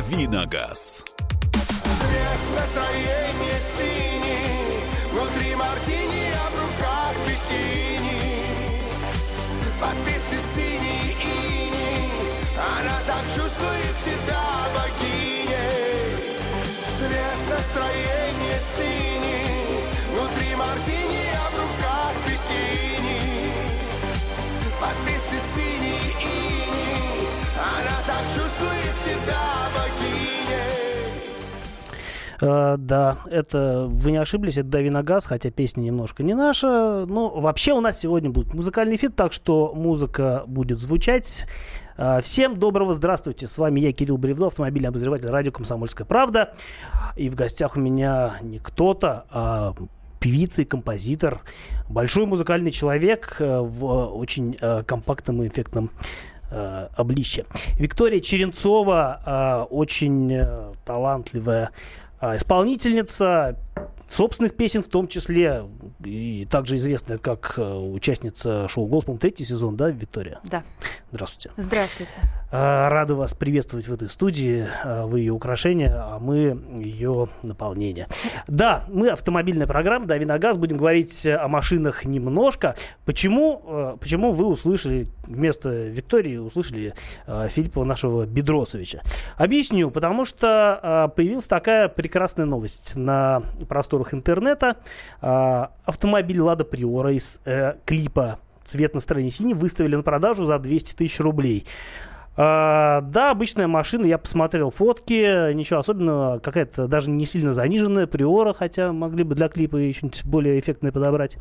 Давиногаз. 0.00 1.04
Цвет 1.52 2.42
настроения 2.56 3.60
синий, 3.76 4.80
внутри 5.12 5.54
мартини, 5.54 6.32
а 6.42 6.48
в 6.48 6.54
руках 6.54 7.12
бикини. 7.26 8.46
Подписи 9.78 10.40
синий 10.54 11.16
ини, 11.20 12.08
она 12.56 12.98
так 13.06 13.24
чувствует 13.36 13.96
себя 14.02 14.42
богиней. 14.74 16.16
Цвет 16.96 17.40
настроения 17.50 18.09
Э, 32.40 32.76
да, 32.78 33.18
это 33.30 33.86
вы 33.88 34.12
не 34.12 34.16
ошиблись, 34.16 34.56
это 34.56 34.68
«Дави 34.68 34.94
на 34.94 35.02
газ», 35.02 35.26
хотя 35.26 35.50
песня 35.50 35.82
немножко 35.82 36.22
не 36.22 36.34
наша. 36.34 37.06
Но 37.08 37.28
вообще 37.28 37.72
у 37.72 37.80
нас 37.80 37.98
сегодня 37.98 38.30
будет 38.30 38.54
музыкальный 38.54 38.96
фит, 38.96 39.14
так 39.16 39.32
что 39.32 39.72
музыка 39.74 40.44
будет 40.46 40.78
звучать. 40.78 41.46
Э, 41.96 42.20
Всем 42.22 42.56
доброго 42.56 42.94
здравствуйте. 42.94 43.46
С 43.46 43.58
вами 43.58 43.80
я, 43.80 43.92
Кирилл 43.92 44.16
Бревдо, 44.16 44.46
автомобильный 44.46 44.88
обозреватель 44.88 45.28
радио 45.28 45.52
«Комсомольская 45.52 46.06
правда». 46.06 46.54
И 47.16 47.28
в 47.28 47.34
гостях 47.34 47.76
у 47.76 47.80
меня 47.80 48.34
не 48.42 48.58
кто-то, 48.58 49.26
а 49.30 49.74
певица 50.18 50.62
и 50.62 50.64
композитор, 50.66 51.40
большой 51.88 52.26
музыкальный 52.26 52.70
человек 52.70 53.36
э, 53.38 53.58
в 53.60 53.84
очень 54.14 54.56
компактном 54.86 55.42
и 55.42 55.48
эффектном 55.48 55.90
обличье. 56.96 57.44
Виктория 57.78 58.18
Черенцова, 58.18 59.68
очень 59.70 60.36
талантливая 60.84 61.70
исполнительница 62.22 63.56
собственных 64.10 64.56
песен 64.56 64.82
в 64.82 64.88
том 64.88 65.06
числе, 65.06 65.62
и 66.04 66.46
также 66.50 66.76
известная 66.76 67.18
как 67.18 67.54
э, 67.56 67.62
участница 67.62 68.68
шоу 68.68 68.86
«Голос», 68.86 69.04
по-моему, 69.04 69.20
третий 69.20 69.44
сезон, 69.44 69.76
да, 69.76 69.88
Виктория? 69.88 70.40
Да. 70.42 70.64
Здравствуйте. 71.12 71.50
Здравствуйте. 71.56 72.20
Э, 72.50 72.88
Рады 72.88 73.14
вас 73.14 73.34
приветствовать 73.34 73.86
в 73.86 73.92
этой 73.92 74.10
студии. 74.10 74.66
Э, 74.84 75.04
Вы 75.06 75.20
ее 75.20 75.32
украшение, 75.32 75.92
а 75.94 76.18
мы 76.18 76.60
ее 76.78 77.28
наполнение. 77.44 78.08
Да, 78.48 78.84
мы 78.88 79.10
автомобильная 79.10 79.68
программа 79.68 80.06
«Дави 80.06 80.24
на 80.24 80.38
газ». 80.38 80.56
Будем 80.56 80.76
говорить 80.76 81.24
о 81.26 81.46
машинах 81.46 82.04
немножко. 82.04 82.74
Почему, 83.04 83.96
почему 84.00 84.32
вы 84.32 84.46
услышали 84.46 85.06
вместо 85.26 85.86
Виктории 85.86 86.36
услышали 86.36 86.94
Филиппа 87.26 87.84
нашего 87.84 88.26
Бедросовича? 88.26 89.02
Объясню. 89.36 89.90
Потому 89.90 90.24
что 90.24 91.12
появилась 91.14 91.46
такая 91.46 91.88
прекрасная 91.88 92.46
новость 92.46 92.96
на 92.96 93.42
просторах 93.70 94.12
интернета. 94.12 94.76
Э, 95.22 95.68
Автомобиль 95.86 96.40
«Лада 96.40 96.66
Приора» 96.66 97.14
из 97.14 97.40
э, 97.46 97.76
клипа 97.86 98.38
цвет 98.64 98.94
настроения 98.94 99.30
синий 99.30 99.54
выставили 99.54 99.96
на 99.96 100.02
продажу 100.02 100.44
за 100.44 100.58
200 100.58 100.96
тысяч 100.96 101.18
рублей. 101.20 101.64
А, 102.36 103.00
да, 103.02 103.32
обычная 103.32 103.66
машина, 103.66 104.06
я 104.06 104.16
посмотрел 104.16 104.70
фотки, 104.70 105.52
ничего 105.52 105.80
особенного, 105.80 106.38
какая-то 106.38 106.86
даже 106.86 107.10
не 107.10 107.26
сильно 107.26 107.52
заниженная 107.52 108.06
приора, 108.06 108.52
хотя 108.52 108.92
могли 108.92 109.24
бы 109.24 109.34
для 109.34 109.48
клипа 109.48 109.76
и 109.76 109.92
что-нибудь 109.92 110.24
более 110.24 110.60
эффектное 110.60 110.92
подобрать. 110.92 111.36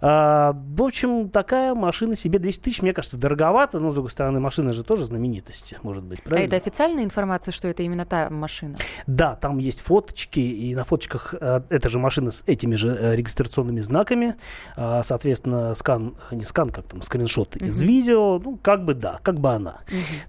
А, 0.00 0.52
в 0.54 0.82
общем, 0.82 1.28
такая 1.28 1.74
машина 1.74 2.14
себе 2.14 2.38
200 2.38 2.62
тысяч, 2.62 2.82
мне 2.82 2.92
кажется, 2.92 3.16
дороговато, 3.16 3.80
но, 3.80 3.90
с 3.90 3.94
другой 3.94 4.10
стороны, 4.10 4.38
машина 4.40 4.72
же 4.72 4.84
тоже 4.84 5.04
знаменитость, 5.04 5.74
может 5.82 6.04
быть, 6.04 6.20
А 6.24 6.28
правильно? 6.28 6.46
это 6.46 6.56
официальная 6.56 7.04
информация, 7.04 7.52
что 7.52 7.68
это 7.68 7.82
именно 7.82 8.06
та 8.06 8.30
машина? 8.30 8.76
Да, 9.06 9.34
там 9.34 9.58
есть 9.58 9.80
фоточки, 9.80 10.38
и 10.38 10.74
на 10.74 10.84
фоточках 10.84 11.34
э, 11.40 11.62
эта 11.68 11.88
же 11.88 11.98
машина 11.98 12.30
с 12.30 12.44
этими 12.46 12.74
же 12.76 12.88
э, 12.88 13.16
регистрационными 13.16 13.80
знаками. 13.80 14.36
А, 14.76 15.02
соответственно, 15.02 15.74
скан, 15.74 16.16
не 16.30 16.44
скан, 16.44 16.70
как 16.70 16.86
там, 16.86 17.02
скриншот 17.02 17.56
из 17.56 17.80
видео. 17.80 18.38
Ну, 18.38 18.56
как 18.62 18.84
бы 18.84 18.94
да, 18.94 19.18
как 19.22 19.40
бы 19.40 19.50
она. 19.50 19.78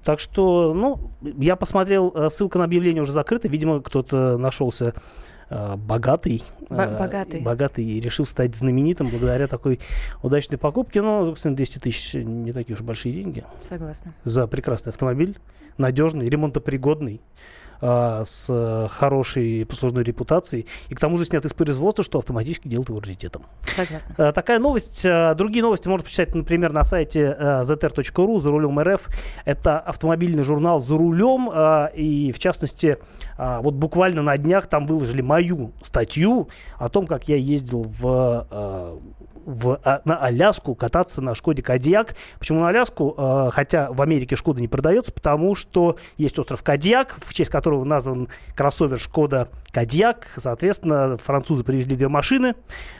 Так 0.04 0.20
что, 0.20 0.74
ну, 0.74 1.12
я 1.22 1.56
посмотрел, 1.56 2.12
э, 2.16 2.30
ссылка 2.30 2.58
на 2.58 2.64
объявление 2.66 3.04
уже 3.04 3.12
закрыта. 3.12 3.48
Видимо, 3.48 3.82
кто-то 3.82 4.38
нашелся 4.38 4.94
богатый, 5.50 6.44
Бо- 6.70 6.84
э, 6.84 7.00
богатый. 7.00 7.42
богатый 7.42 7.84
и 7.86 8.00
решил 8.00 8.26
стать 8.26 8.56
знаменитым 8.56 9.08
благодаря 9.10 9.48
такой 9.48 9.80
удачной 10.24 10.58
покупке. 10.58 11.02
Но, 11.02 11.26
собственно, 11.26 11.56
200 11.56 11.80
тысяч 11.80 12.14
не 12.14 12.52
такие 12.54 12.76
уж 12.76 12.82
большие 12.82 13.14
деньги 13.14 13.44
Согласна. 13.68 14.14
за 14.24 14.48
прекрасный 14.48 14.90
автомобиль, 14.92 15.38
надежный, 15.78 16.30
ремонтопригодный, 16.30 17.22
а, 17.82 18.26
с 18.26 18.48
э, 18.50 18.88
хорошей 18.90 19.66
послужной 19.66 20.04
репутацией 20.04 20.66
и 20.90 20.96
к 20.96 21.00
тому 21.00 21.18
же 21.18 21.24
снят 21.24 21.46
из 21.46 21.54
производства, 21.54 22.04
что 22.04 22.18
автоматически 22.20 22.68
делает 22.68 22.90
его 22.90 23.00
раритетом. 23.00 23.44
Согласна. 23.62 24.14
Э, 24.18 24.34
Такая 24.34 24.60
новость. 24.60 25.06
Э, 25.06 25.34
Другие 25.34 25.64
новости 25.64 25.88
можно 25.88 26.04
почитать, 26.04 26.36
например, 26.36 26.74
на 26.74 26.84
сайте 26.84 27.22
э, 27.40 27.62
zr.ru 27.64 28.42
«За 28.42 28.50
рулем 28.50 28.78
РФ». 28.82 29.08
Это 29.46 29.80
автомобильный 29.80 30.44
журнал 30.44 30.82
«За 30.82 30.98
рулем». 30.98 31.50
э, 31.54 31.92
И, 31.96 32.34
в 32.34 32.40
частности, 32.40 32.98
а, 33.42 33.62
вот 33.62 33.74
буквально 33.74 34.22
на 34.22 34.38
днях 34.38 34.68
там 34.68 34.86
выложили 34.86 35.22
мою 35.22 35.72
статью 35.82 36.50
о 36.78 36.90
том, 36.90 37.08
как 37.08 37.30
я 37.30 37.38
ездил 37.38 37.84
в 37.84 38.48
э, 38.52 38.98
в, 39.46 39.80
а, 39.84 40.02
на 40.04 40.18
Аляску 40.18 40.76
кататься 40.76 41.22
на 41.22 41.34
Шкоде 41.36 41.64
Кадьяк. 41.64 42.16
Почему 42.38 42.60
на 42.60 42.68
Аляску? 42.68 43.50
Хотя 43.52 43.90
в 43.92 44.02
Америке 44.02 44.36
Шкода 44.36 44.60
не 44.60 44.68
продается, 44.68 45.14
потому 45.14 45.56
что 45.56 45.96
есть 46.18 46.38
остров 46.38 46.62
Кадьяк, 46.64 47.16
в 47.26 47.34
честь 47.34 47.50
которого 47.50 47.86
назван 47.86 48.28
кроссовер 48.56 49.00
Шкода 49.00 49.48
Кадьяк. 49.72 50.28
Соответственно, 50.38 51.18
французы 51.18 51.64
привезли 51.64 51.96
две 51.96 52.08
машины. 52.08 52.56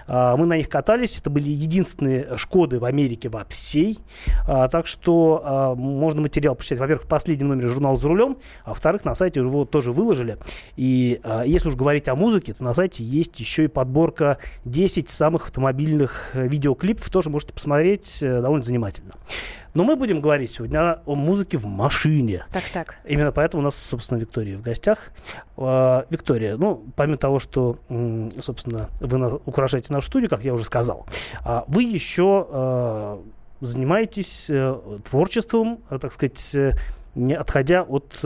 А, 0.08 0.36
мы 0.38 0.46
на 0.46 0.58
них 0.58 0.70
катались. 0.70 1.20
Это 1.20 1.30
были 1.30 1.50
единственные 1.50 2.38
Шкоды 2.38 2.80
в 2.80 2.86
Америке 2.86 3.30
во 3.30 3.46
всей. 3.46 4.00
А, 4.48 4.68
так 4.68 4.88
что 4.88 5.42
а, 5.44 5.76
можно 5.76 6.22
материал 6.22 6.56
почитать, 6.56 6.80
во-первых, 6.80 7.06
в 7.06 7.08
последнем 7.08 7.50
номере 7.50 7.68
журнала 7.70 7.98
«За 7.98 8.08
рулем», 8.08 8.38
а 8.64 8.70
во-вторых, 8.70 9.06
на 9.06 9.16
сайте 9.16 9.40
его 9.40 9.66
тоже 9.66 9.92
выложили. 9.92 10.38
И 10.76 11.22
если 11.46 11.70
уж 11.70 11.76
говорить 11.76 12.08
о 12.08 12.16
музыке, 12.16 12.54
то 12.54 12.64
на 12.64 12.74
сайте 12.74 13.04
есть 13.04 13.40
еще 13.40 13.66
и 13.66 13.68
подборка 13.68 14.38
10 14.66 15.10
самых 15.10 15.46
автомобильных 15.46 16.32
э, 16.34 16.48
видеоклипов. 16.48 17.10
Тоже 17.10 17.30
можете 17.30 17.54
посмотреть, 17.54 18.20
э, 18.22 18.42
довольно 18.42 18.64
занимательно. 18.64 19.14
Но 19.74 19.84
мы 19.84 19.96
будем 19.96 20.22
говорить 20.22 20.54
сегодня 20.54 21.02
о 21.06 21.16
музыке 21.16 21.58
в 21.58 21.66
машине. 21.66 22.46
Так, 22.52 22.64
так. 22.74 22.96
Именно 23.06 23.32
поэтому 23.32 23.62
у 23.62 23.66
нас, 23.66 23.76
собственно, 23.76 24.20
Виктория 24.20 24.58
в 24.58 24.62
гостях. 24.62 25.12
А, 25.58 26.06
Виктория, 26.10 26.58
ну, 26.58 26.84
помимо 26.96 27.18
того, 27.18 27.40
что, 27.40 27.78
собственно, 28.42 28.90
вы 29.00 29.40
украшаете 29.46 29.94
нашу 29.94 30.08
студию, 30.08 30.30
как 30.30 30.44
я 30.44 30.54
уже 30.54 30.66
сказал, 30.66 31.06
а, 31.44 31.66
вы 31.68 31.84
еще 31.84 32.48
а, 32.50 33.24
занимаетесь 33.62 34.50
э, 34.50 35.00
творчеством, 35.10 35.80
э, 35.90 36.00
так 36.00 36.12
сказать, 36.14 36.56
э, 36.56 36.74
не 37.16 37.34
отходя 37.34 37.84
от, 37.84 38.24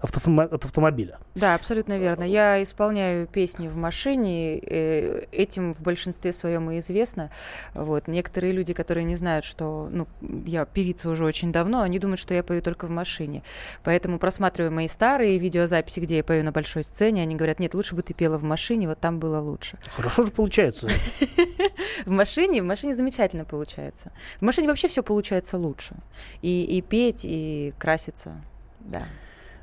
от 0.00 0.64
автомобиля. 0.64 1.18
Да, 1.34 1.54
абсолютно 1.54 1.98
верно. 1.98 2.24
Я 2.24 2.62
исполняю 2.62 3.26
песни 3.26 3.68
в 3.68 3.76
машине. 3.76 4.58
э, 4.58 5.26
Этим 5.32 5.74
в 5.74 5.80
большинстве 5.82 6.32
своем 6.32 6.70
и 6.70 6.78
известно. 6.78 7.30
Вот. 7.74 8.08
Некоторые 8.08 8.52
люди, 8.52 8.72
которые 8.72 9.04
не 9.04 9.14
знают, 9.14 9.44
что 9.44 9.88
ну, 9.90 10.06
я 10.46 10.64
певица 10.64 11.10
уже 11.10 11.24
очень 11.24 11.52
давно, 11.52 11.82
они 11.82 11.98
думают, 11.98 12.20
что 12.20 12.34
я 12.34 12.42
пою 12.42 12.62
только 12.62 12.86
в 12.86 12.90
машине. 12.90 13.42
Поэтому, 13.84 14.18
просматривая 14.18 14.70
мои 14.70 14.88
старые 14.88 15.38
видеозаписи, 15.38 16.00
где 16.00 16.18
я 16.18 16.24
пою 16.24 16.44
на 16.44 16.52
большой 16.52 16.82
сцене, 16.84 17.22
они 17.22 17.36
говорят, 17.36 17.60
нет, 17.60 17.74
лучше 17.74 17.94
бы 17.94 18.02
ты 18.02 18.14
пела 18.14 18.38
в 18.38 18.42
машине, 18.42 18.88
вот 18.88 18.98
там 19.00 19.18
было 19.18 19.38
лучше. 19.40 19.78
Хорошо 19.96 20.24
же 20.24 20.32
получается. 20.32 20.88
В 22.06 22.10
машине, 22.10 22.62
в 22.62 22.64
машине 22.64 22.94
замечательно 22.94 23.44
получается. 23.44 24.10
В 24.38 24.42
машине 24.42 24.68
вообще 24.68 24.88
все 24.88 25.02
получается 25.02 25.58
лучше. 25.58 25.94
И, 26.40 26.64
и 26.64 26.80
петь, 26.80 27.20
и 27.24 27.74
краситься. 27.78 28.40
Да. 28.80 29.02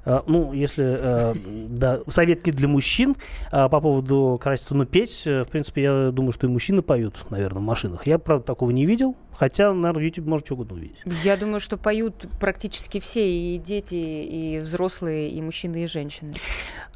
А, 0.10 0.24
Ну, 0.26 0.54
если, 0.54 0.86
э, 0.86 1.34
да, 1.70 2.00
совет 2.08 2.46
не 2.46 2.54
для 2.54 2.70
мужчин 2.70 3.18
а, 3.52 3.68
по 3.68 3.82
поводу 3.82 4.40
краситься, 4.42 4.74
но 4.74 4.86
петь, 4.86 5.24
э, 5.26 5.44
в 5.44 5.50
принципе, 5.50 5.82
я 5.82 6.12
думаю, 6.12 6.32
что 6.32 6.48
и 6.48 6.50
мужчины 6.50 6.82
поют, 6.82 7.26
наверное, 7.30 7.60
в 7.60 7.66
машинах. 7.66 8.08
Я, 8.08 8.18
правда, 8.18 8.46
такого 8.46 8.72
не 8.72 8.86
видел, 8.86 9.18
хотя, 9.34 9.74
наверное, 9.74 10.04
в 10.04 10.06
YouTube 10.06 10.28
можно 10.28 10.46
что 10.46 10.54
угодно 10.54 10.76
увидеть. 10.76 10.96
Я 11.26 11.36
думаю, 11.36 11.60
что 11.60 11.76
поют 11.76 12.26
практически 12.40 13.02
все, 13.02 13.30
и 13.30 13.58
дети, 13.58 13.96
и 13.96 14.60
взрослые, 14.60 15.30
и 15.30 15.42
мужчины, 15.42 15.84
и 15.84 15.88
женщины. 15.88 16.32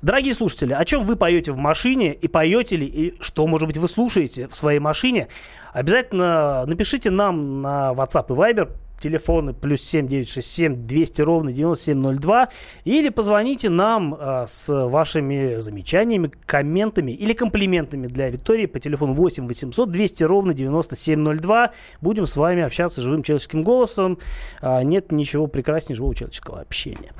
Дорогие 0.01 0.33
слушатели, 0.33 0.71
о 0.71 0.85
чем 0.85 1.03
вы 1.03 1.17
поете 1.17 1.51
в 1.51 1.57
машине, 1.57 2.13
и 2.13 2.29
поете 2.29 2.77
ли, 2.77 2.85
и 2.85 3.21
что, 3.21 3.45
может 3.45 3.67
быть, 3.67 3.77
вы 3.77 3.89
слушаете 3.89 4.47
в 4.47 4.55
своей 4.55 4.79
машине, 4.79 5.27
обязательно 5.73 6.65
напишите 6.65 7.11
нам 7.11 7.61
на 7.61 7.91
WhatsApp 7.91 8.27
и 8.29 8.37
Viber 8.37 8.71
телефоны 9.01 9.53
плюс 9.53 9.81
7967 9.81 10.88
200 10.88 11.21
ровно 11.21 11.51
9702. 11.51 12.50
Или 12.86 13.09
позвоните 13.09 13.69
нам 13.69 14.15
а, 14.18 14.45
с 14.48 14.69
вашими 14.88 15.56
замечаниями, 15.59 16.31
комментами 16.45 17.12
или 17.12 17.33
комплиментами 17.33 18.07
для 18.07 18.30
Виктории 18.30 18.68
по 18.68 18.80
телефону 18.80 19.13
8 19.13 19.48
800 19.48 19.92
200 19.92 20.24
ровно 20.24 20.53
9702. 20.53 21.71
Будем 22.01 22.25
с 22.27 22.36
вами 22.36 22.63
общаться 22.63 23.01
живым 23.01 23.24
человеческим 23.24 23.63
голосом. 23.63 24.19
А, 24.62 24.83
нет 24.83 25.12
ничего 25.12 25.48
прекраснее 25.48 25.95
живого 25.95 26.15
человеческого 26.15 26.62
общения. 26.62 27.12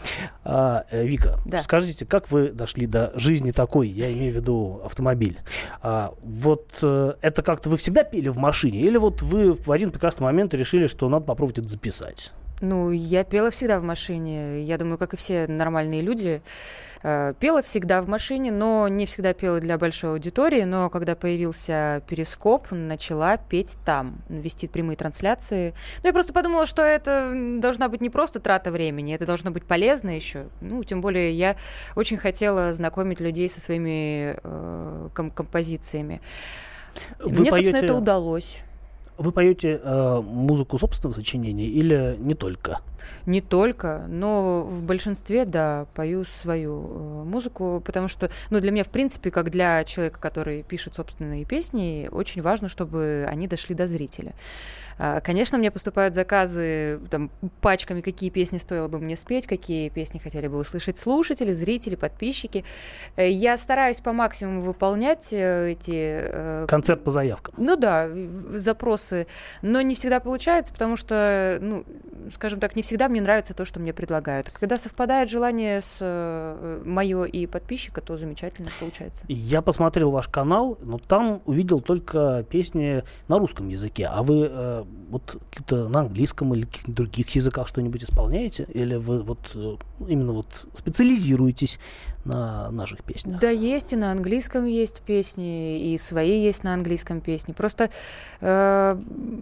А, 0.44 0.86
э, 0.92 1.06
Вика, 1.06 1.40
Да. 1.46 1.62
скажите, 1.62 2.06
как 2.06 2.32
вы 2.32 2.50
дошли 2.50 2.86
до 2.86 3.12
жизни 3.16 3.52
такой, 3.52 3.90
я 3.90 4.12
имею 4.14 4.32
в 4.32 4.36
виду 4.36 4.82
автомобиль? 4.86 5.40
А, 5.82 6.14
вот 6.22 6.80
э, 6.84 7.14
это 7.22 7.42
как-то 7.42 7.70
вы 7.70 7.78
всегда 7.78 8.04
пели 8.04 8.30
в 8.30 8.38
машине? 8.38 8.82
Или 8.82 8.98
вот 8.98 9.22
вы 9.22 9.54
в 9.54 9.72
один 9.72 9.92
прекрасный 9.92 10.24
момент 10.24 10.54
решили, 10.54 10.88
что 10.88 11.10
надо 11.10 11.26
попробовать 11.26 11.60
это 11.60 11.70
записать? 11.72 12.32
Ну, 12.62 12.92
я 12.92 13.24
пела 13.24 13.50
всегда 13.50 13.80
в 13.80 13.84
машине. 13.84 14.62
Я 14.64 14.78
думаю, 14.78 15.00
как 15.00 15.16
и 15.16 15.18
все 15.18 15.48
нормальные 15.48 16.02
люди. 16.02 16.44
Э, 17.02 17.34
Пела 17.40 17.64
всегда 17.64 18.04
в 18.04 18.08
машине, 18.08 18.52
но 18.52 18.88
не 18.88 19.08
всегда 19.08 19.34
пела 19.34 19.60
для 19.60 19.80
большой 19.80 20.12
аудитории. 20.12 20.62
Но 20.62 20.92
когда 20.92 21.16
появился 21.16 22.04
перископ, 22.08 22.68
начала 22.70 23.38
петь 23.38 23.78
там, 23.84 24.22
вести 24.30 24.68
прямые 24.68 24.96
трансляции. 24.96 25.74
Ну, 26.04 26.10
я 26.10 26.14
просто 26.14 26.34
подумала, 26.34 26.68
что 26.68 26.84
это 26.84 27.34
должна 27.58 27.90
быть 27.90 28.00
не 28.02 28.12
просто 28.12 28.40
трата 28.40 28.70
времени, 28.70 29.16
это 29.16 29.26
должно 29.26 29.50
быть 29.50 29.66
полезно 29.66 30.16
еще. 30.16 30.46
Ну, 30.62 30.84
тем 30.84 31.02
более 31.02 31.32
я 31.34 31.56
очень 31.96 32.18
хотела 32.18 32.74
знакомить 32.74 33.20
людей 33.20 33.50
со 33.50 33.60
своими 33.60 34.38
э, 34.44 35.10
ком- 35.16 35.32
композициями. 35.32 36.22
Вы 37.18 37.30
Мне, 37.30 37.50
собственно, 37.50 37.72
поете, 37.72 37.86
это 37.86 37.96
удалось. 37.96 38.60
Вы 39.22 39.32
поете 39.32 39.80
э, 39.82 40.22
музыку 40.22 40.78
собственного 40.78 41.14
сочинения 41.16 41.68
или 41.68 42.16
не 42.20 42.34
только? 42.34 42.80
Не 43.26 43.42
только, 43.42 44.06
но 44.08 44.64
в 44.64 44.84
большинстве, 44.84 45.46
да, 45.46 45.86
пою 45.94 46.24
свою 46.24 46.82
э, 46.82 47.24
музыку, 47.24 47.82
потому 47.86 48.08
что, 48.08 48.30
ну, 48.50 48.60
для 48.60 48.72
меня, 48.72 48.84
в 48.84 48.90
принципе, 48.90 49.32
как 49.32 49.50
для 49.50 49.84
человека, 49.84 50.20
который 50.20 50.64
пишет 50.64 50.96
собственные 50.96 51.46
песни, 51.46 52.10
очень 52.12 52.42
важно, 52.42 52.68
чтобы 52.68 53.26
они 53.30 53.48
дошли 53.48 53.76
до 53.76 53.88
зрителя. 53.88 54.34
А, 54.98 55.20
Конечно, 55.22 55.58
мне 55.58 55.72
поступают 55.72 56.14
заказы 56.14 57.00
там, 57.10 57.32
пачками, 57.60 58.02
какие 58.02 58.30
песни 58.30 58.60
стоило 58.60 58.88
бы 58.88 59.00
мне 59.00 59.16
спеть, 59.16 59.48
какие 59.48 59.90
песни 59.90 60.20
хотели 60.20 60.48
бы 60.48 60.58
услышать 60.58 60.98
слушатели, 60.98 61.54
зрители, 61.54 61.96
подписчики. 61.96 62.64
Э, 63.16 63.28
Я 63.30 63.58
стараюсь 63.58 64.00
по 64.00 64.14
максимуму 64.14 64.62
выполнять 64.62 65.30
э, 65.32 65.72
эти 65.72 66.68
Концерт 66.68 67.04
по 67.04 67.10
заявкам. 67.10 67.56
ну 67.58 67.76
да, 67.76 68.10
запросы, 68.54 69.26
но 69.64 69.82
не 69.82 69.96
всегда 69.96 70.20
получается, 70.20 70.72
потому 70.72 70.96
что, 70.98 71.58
ну, 71.62 71.84
скажем 72.32 72.60
так, 72.60 72.76
не 72.76 72.84
всегда 72.92 73.08
мне 73.08 73.22
нравится 73.22 73.54
то, 73.54 73.64
что 73.64 73.80
мне 73.80 73.94
предлагают. 73.94 74.52
Когда 74.52 74.78
совпадает 74.78 75.30
желание 75.30 75.80
с 75.80 76.82
мое 76.84 77.24
и 77.24 77.48
подписчика, 77.48 78.02
то 78.02 78.18
замечательно 78.18 78.68
получается. 78.82 79.24
Я 79.30 79.62
посмотрел 79.62 80.12
ваш 80.12 80.28
канал, 80.28 80.78
но 80.82 80.98
там 80.98 81.42
увидел 81.46 81.80
только 81.80 82.46
песни 82.50 83.02
на 83.30 83.40
русском 83.40 83.70
языке. 83.70 84.08
А 84.12 84.24
вы 84.24 84.50
э, 84.52 84.84
вот 85.10 85.38
какие-то 85.50 85.88
на 85.88 86.02
английском 86.02 86.54
или 86.54 86.66
каких-то 86.66 86.92
других 86.92 87.30
языках 87.30 87.70
что-нибудь 87.70 88.04
исполняете? 88.04 88.68
Или 88.74 88.96
вы 88.96 89.24
вот 89.24 89.40
э, 89.56 89.78
именно 90.10 90.34
вот 90.34 90.68
специализируетесь 90.74 91.80
на 92.26 92.72
наших 92.72 93.06
песнях? 93.06 93.40
Да, 93.40 93.52
есть 93.52 93.94
и 93.94 93.96
на 93.96 94.12
английском 94.12 94.66
есть 94.66 95.02
песни, 95.04 95.94
и 95.94 95.98
свои 95.98 96.42
есть 96.42 96.66
на 96.66 96.74
английском 96.74 97.22
песни. 97.22 97.54
Просто, 97.54 97.90
э, 98.42 99.00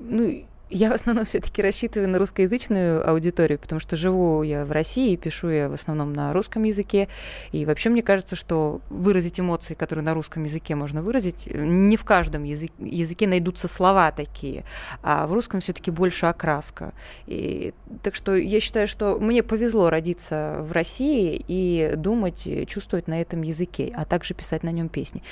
ну, 0.08 0.44
я 0.70 0.90
в 0.90 0.94
основном 0.94 1.26
все-таки 1.26 1.62
рассчитываю 1.62 2.10
на 2.10 2.20
русскоязычную 2.20 3.08
аудиторию, 3.10 3.58
потому 3.58 3.80
что 3.80 3.96
живу 3.96 4.44
я 4.44 4.66
в 4.66 4.72
России, 4.72 5.16
пишу 5.16 5.50
я 5.50 5.70
в 5.70 5.74
основном 5.74 6.14
на 6.14 6.32
русском 6.32 6.64
языке. 6.64 7.08
И 7.52 7.66
вообще 7.66 7.90
мне 7.90 8.04
кажется, 8.04 8.36
что 8.36 8.82
выразить 8.90 9.40
эмоции, 9.40 9.74
которые 9.74 10.06
на 10.06 10.14
русском 10.14 10.44
языке 10.44 10.76
можно 10.76 11.02
выразить, 11.02 11.48
э, 11.48 11.66
не 11.66 11.98
в 11.98 12.04
каждом 12.04 12.44
язык- 12.44 12.74
языке 12.80 13.28
найдутся 13.28 13.68
слова 13.68 14.12
такие, 14.12 14.64
а 15.02 15.28
в 15.28 15.34
русском 15.34 15.60
все-таки 15.60 15.92
больше 15.92 16.28
окраска. 16.28 16.94
И, 17.26 17.74
так 18.04 18.14
что 18.14 18.36
я 18.36 18.60
считаю, 18.60 18.88
что 18.88 19.20
мне 19.20 19.42
повезло 19.42 19.90
родиться 19.90 20.58
в 20.62 20.72
России 20.72 21.44
и 21.48 21.94
думать, 21.96 22.46
и 22.46 22.66
чувствовать 22.68 23.08
на 23.08 23.20
этом 23.22 23.42
языке, 23.42 23.92
а 23.96 24.06
также 24.06 24.34
писать 24.34 24.64
на 24.64 24.70
нем 24.70 24.90
песни. 24.90 25.24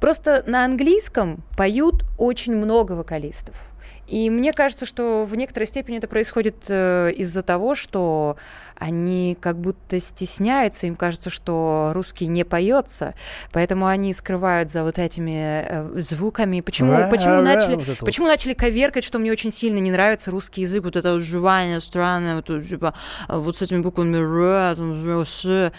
Просто 0.00 0.44
на 0.46 0.64
английском 0.64 1.42
поют 1.56 2.04
очень 2.18 2.54
много 2.54 2.92
вокалистов. 2.92 3.72
И 4.06 4.30
мне 4.30 4.52
кажется, 4.52 4.86
что 4.86 5.24
в 5.24 5.34
некоторой 5.34 5.66
степени 5.66 5.98
это 5.98 6.06
происходит 6.06 6.56
э, 6.68 7.12
из-за 7.16 7.42
того, 7.42 7.74
что 7.74 8.36
они 8.76 9.36
как 9.40 9.58
будто 9.58 9.98
стесняются, 9.98 10.86
им 10.86 10.96
кажется, 10.96 11.30
что 11.30 11.90
русский 11.92 12.26
не 12.26 12.44
поется, 12.44 13.14
поэтому 13.52 13.86
они 13.86 14.12
скрывают 14.12 14.70
за 14.70 14.84
вот 14.84 14.98
этими 14.98 15.64
э, 15.66 16.00
звуками. 16.00 16.60
Почему, 16.60 16.92
Ра- 16.92 17.10
почему 17.10 17.36
ра- 17.36 17.42
начали, 17.42 17.74
вот 17.74 17.88
это 17.88 17.96
вот. 18.00 18.04
почему 18.04 18.26
начали 18.28 18.54
коверкать, 18.54 19.02
что 19.02 19.18
мне 19.18 19.32
очень 19.32 19.50
сильно 19.50 19.78
не 19.78 19.90
нравится 19.90 20.30
русский 20.30 20.60
язык, 20.62 20.84
вот 20.84 20.96
это 20.96 21.18
жевание 21.18 21.80
странное, 21.80 22.36
вот, 22.36 22.46
типа, 22.46 22.94
а, 23.26 23.38
вот 23.38 23.56
с 23.56 23.62
этими 23.62 23.80
буквами 23.80 24.16
«р». 24.16 25.72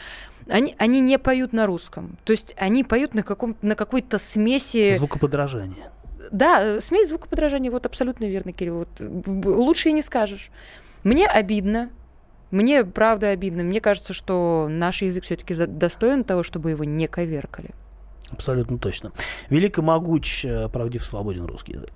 Они, 0.50 0.76
они 0.78 1.02
не 1.02 1.20
поют 1.20 1.52
на 1.52 1.66
русском. 1.66 2.18
То 2.24 2.32
есть 2.32 2.56
они 2.58 2.86
поют 2.86 3.14
на, 3.14 3.22
каком, 3.24 3.58
на 3.62 3.76
какой-то 3.76 4.18
смеси... 4.18 4.96
Звукоподражание. 4.96 5.92
Да, 6.32 6.62
э, 6.62 6.80
смесь 6.80 7.10
звукоподражания, 7.10 7.72
вот 7.72 7.86
абсолютно 7.86 8.26
верно, 8.26 8.52
Кирилл. 8.52 8.80
Вот, 8.80 8.90
э, 9.00 9.50
лучше 9.50 9.90
и 9.90 9.94
не 9.94 10.02
скажешь. 10.02 10.50
Мне 11.04 11.28
обидно. 11.28 11.90
Мне 12.52 12.86
правда 12.86 13.30
обидно. 13.30 13.64
Мне 13.64 13.82
кажется, 13.82 14.14
что 14.14 14.68
наш 14.70 15.02
язык 15.02 15.24
все-таки 15.26 15.54
достоин 15.54 16.24
того, 16.24 16.44
чтобы 16.44 16.72
его 16.72 16.84
не 16.84 17.08
коверкали. 17.08 17.70
Абсолютно 18.32 18.78
точно. 18.78 19.12
Велик 19.50 19.78
и 19.78 19.82
могуч, 19.82 20.44
э, 20.44 20.68
правдив, 20.68 21.06
свободен 21.06 21.46
русский 21.46 21.74
язык. 21.74 21.92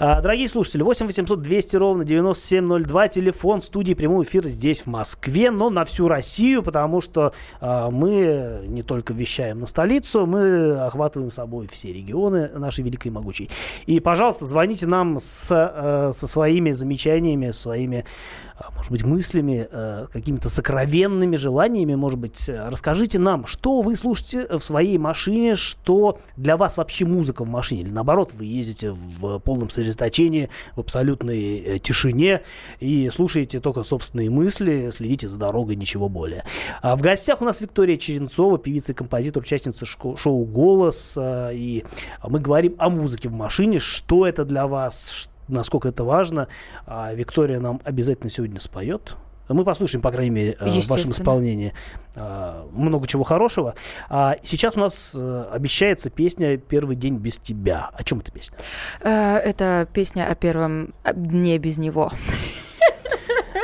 А, 0.00 0.20
дорогие 0.20 0.48
слушатели, 0.48 0.82
8 0.82 1.06
800 1.06 1.40
200 1.40 1.76
ровно 1.76 2.04
9702, 2.04 3.08
телефон 3.08 3.60
студии 3.60 3.94
прямой 3.94 4.24
эфир 4.24 4.44
здесь, 4.46 4.82
в 4.82 4.86
Москве, 4.86 5.52
но 5.52 5.70
на 5.70 5.84
всю 5.84 6.08
Россию, 6.08 6.64
потому 6.64 7.00
что 7.00 7.32
а, 7.60 7.90
мы 7.90 8.64
не 8.66 8.82
только 8.82 9.14
вещаем 9.14 9.60
на 9.60 9.66
столицу, 9.66 10.26
мы 10.26 10.72
охватываем 10.80 11.30
собой 11.30 11.68
все 11.68 11.92
регионы 11.92 12.48
нашей 12.48 12.82
великой 12.82 13.08
и 13.08 13.10
могучей. 13.12 13.48
И, 13.86 14.00
пожалуйста, 14.00 14.44
звоните 14.44 14.88
нам 14.88 15.20
с, 15.20 15.48
э, 15.50 16.12
со 16.12 16.26
своими 16.26 16.72
замечаниями, 16.72 17.52
своими, 17.52 17.98
а, 17.98 18.45
может 18.74 18.90
быть, 18.90 19.04
мыслями, 19.04 19.68
э, 19.70 20.06
какими-то 20.12 20.48
сокровенными 20.48 21.36
желаниями, 21.36 21.94
может 21.94 22.18
быть, 22.18 22.48
э, 22.48 22.68
расскажите 22.68 23.18
нам, 23.18 23.46
что 23.46 23.82
вы 23.82 23.96
слушаете 23.96 24.46
в 24.56 24.60
своей 24.60 24.98
машине, 24.98 25.56
что 25.56 26.18
для 26.36 26.56
вас 26.56 26.76
вообще 26.76 27.04
музыка 27.04 27.44
в 27.44 27.48
машине, 27.48 27.82
или 27.82 27.90
наоборот, 27.90 28.32
вы 28.34 28.46
ездите 28.46 28.92
в 28.92 29.38
полном 29.40 29.68
сосредоточении, 29.68 30.48
в 30.74 30.80
абсолютной 30.80 31.58
э, 31.58 31.78
тишине 31.78 32.42
и 32.80 33.10
слушаете 33.10 33.60
только 33.60 33.82
собственные 33.82 34.30
мысли, 34.30 34.90
следите 34.90 35.28
за 35.28 35.38
дорогой, 35.38 35.76
ничего 35.76 36.08
более. 36.08 36.44
А 36.82 36.96
в 36.96 37.02
гостях 37.02 37.42
у 37.42 37.44
нас 37.44 37.60
Виктория 37.60 37.96
Черенцова, 37.96 38.58
певица 38.58 38.92
и 38.92 38.94
композитор, 38.94 39.42
участница 39.42 39.84
шоу 39.84 40.44
«Голос», 40.44 41.16
э, 41.18 41.50
и 41.54 41.84
мы 42.26 42.40
говорим 42.40 42.74
о 42.78 42.88
музыке 42.88 43.28
в 43.28 43.32
машине, 43.32 43.78
что 43.78 44.26
это 44.26 44.44
для 44.44 44.66
вас, 44.66 45.10
ш- 45.10 45.30
насколько 45.48 45.88
это 45.88 46.04
важно. 46.04 46.48
А 46.86 47.12
Виктория 47.12 47.60
нам 47.60 47.80
обязательно 47.84 48.30
сегодня 48.30 48.60
споет. 48.60 49.16
Мы 49.48 49.64
послушаем, 49.64 50.02
по 50.02 50.10
крайней 50.10 50.30
мере, 50.30 50.56
э, 50.58 50.68
в 50.68 50.88
вашем 50.88 51.12
исполнении 51.12 51.72
э, 52.16 52.64
много 52.72 53.06
чего 53.06 53.22
хорошего. 53.22 53.74
А 54.08 54.36
сейчас 54.42 54.76
у 54.76 54.80
нас 54.80 55.12
э, 55.14 55.44
обещается 55.52 56.10
песня 56.10 56.56
«Первый 56.56 56.96
день 56.96 57.18
без 57.18 57.38
тебя». 57.38 57.90
О 57.92 58.02
чем 58.02 58.20
эта 58.20 58.32
песня? 58.32 58.58
Это 59.00 59.86
песня 59.92 60.28
о 60.28 60.34
первом 60.34 60.92
дне 61.14 61.58
без 61.58 61.78
него. 61.78 62.12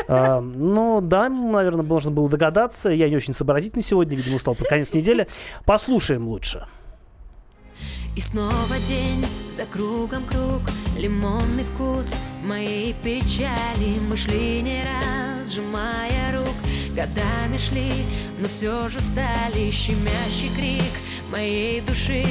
А, 0.09 0.41
Ну, 0.41 1.01
да, 1.01 1.29
наверное, 1.29 1.85
можно 1.85 2.11
было 2.11 2.29
догадаться. 2.29 2.89
Я 2.89 3.09
не 3.09 3.17
очень 3.17 3.35
сообразительный 3.35 3.83
сегодня, 3.83 4.17
видимо, 4.17 4.37
устал 4.37 4.55
под 4.55 4.69
конец 4.69 4.93
недели. 4.95 5.29
Послушаем 5.65 6.27
лучше. 6.29 6.65
И 8.17 8.21
снова 8.21 8.79
день, 8.87 9.25
за 9.55 9.65
кругом 9.65 10.25
круг, 10.25 10.62
лимонный 10.97 11.65
вкус 11.65 12.15
моей 12.45 12.95
печали. 12.95 13.99
Мы 14.09 14.17
шли 14.17 14.63
не 14.63 14.83
раз, 14.85 15.53
сжимая 15.53 16.33
рук, 16.33 16.55
годами 16.95 17.57
шли, 17.59 17.91
но 18.39 18.49
все 18.49 18.89
же 18.89 19.01
стали 19.01 19.71
щемящий 19.71 20.51
крик 20.57 20.93
моей 21.31 21.81
души 21.81 22.25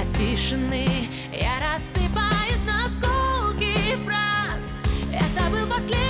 от 0.00 0.16
тишины. 0.16 0.86
Я 1.32 1.72
рассыпаюсь 1.72 2.64
на 2.66 2.86
осколки 2.86 3.76
фраз. 4.04 4.80
Это 5.12 5.50
был 5.50 5.66
последний 5.66 6.09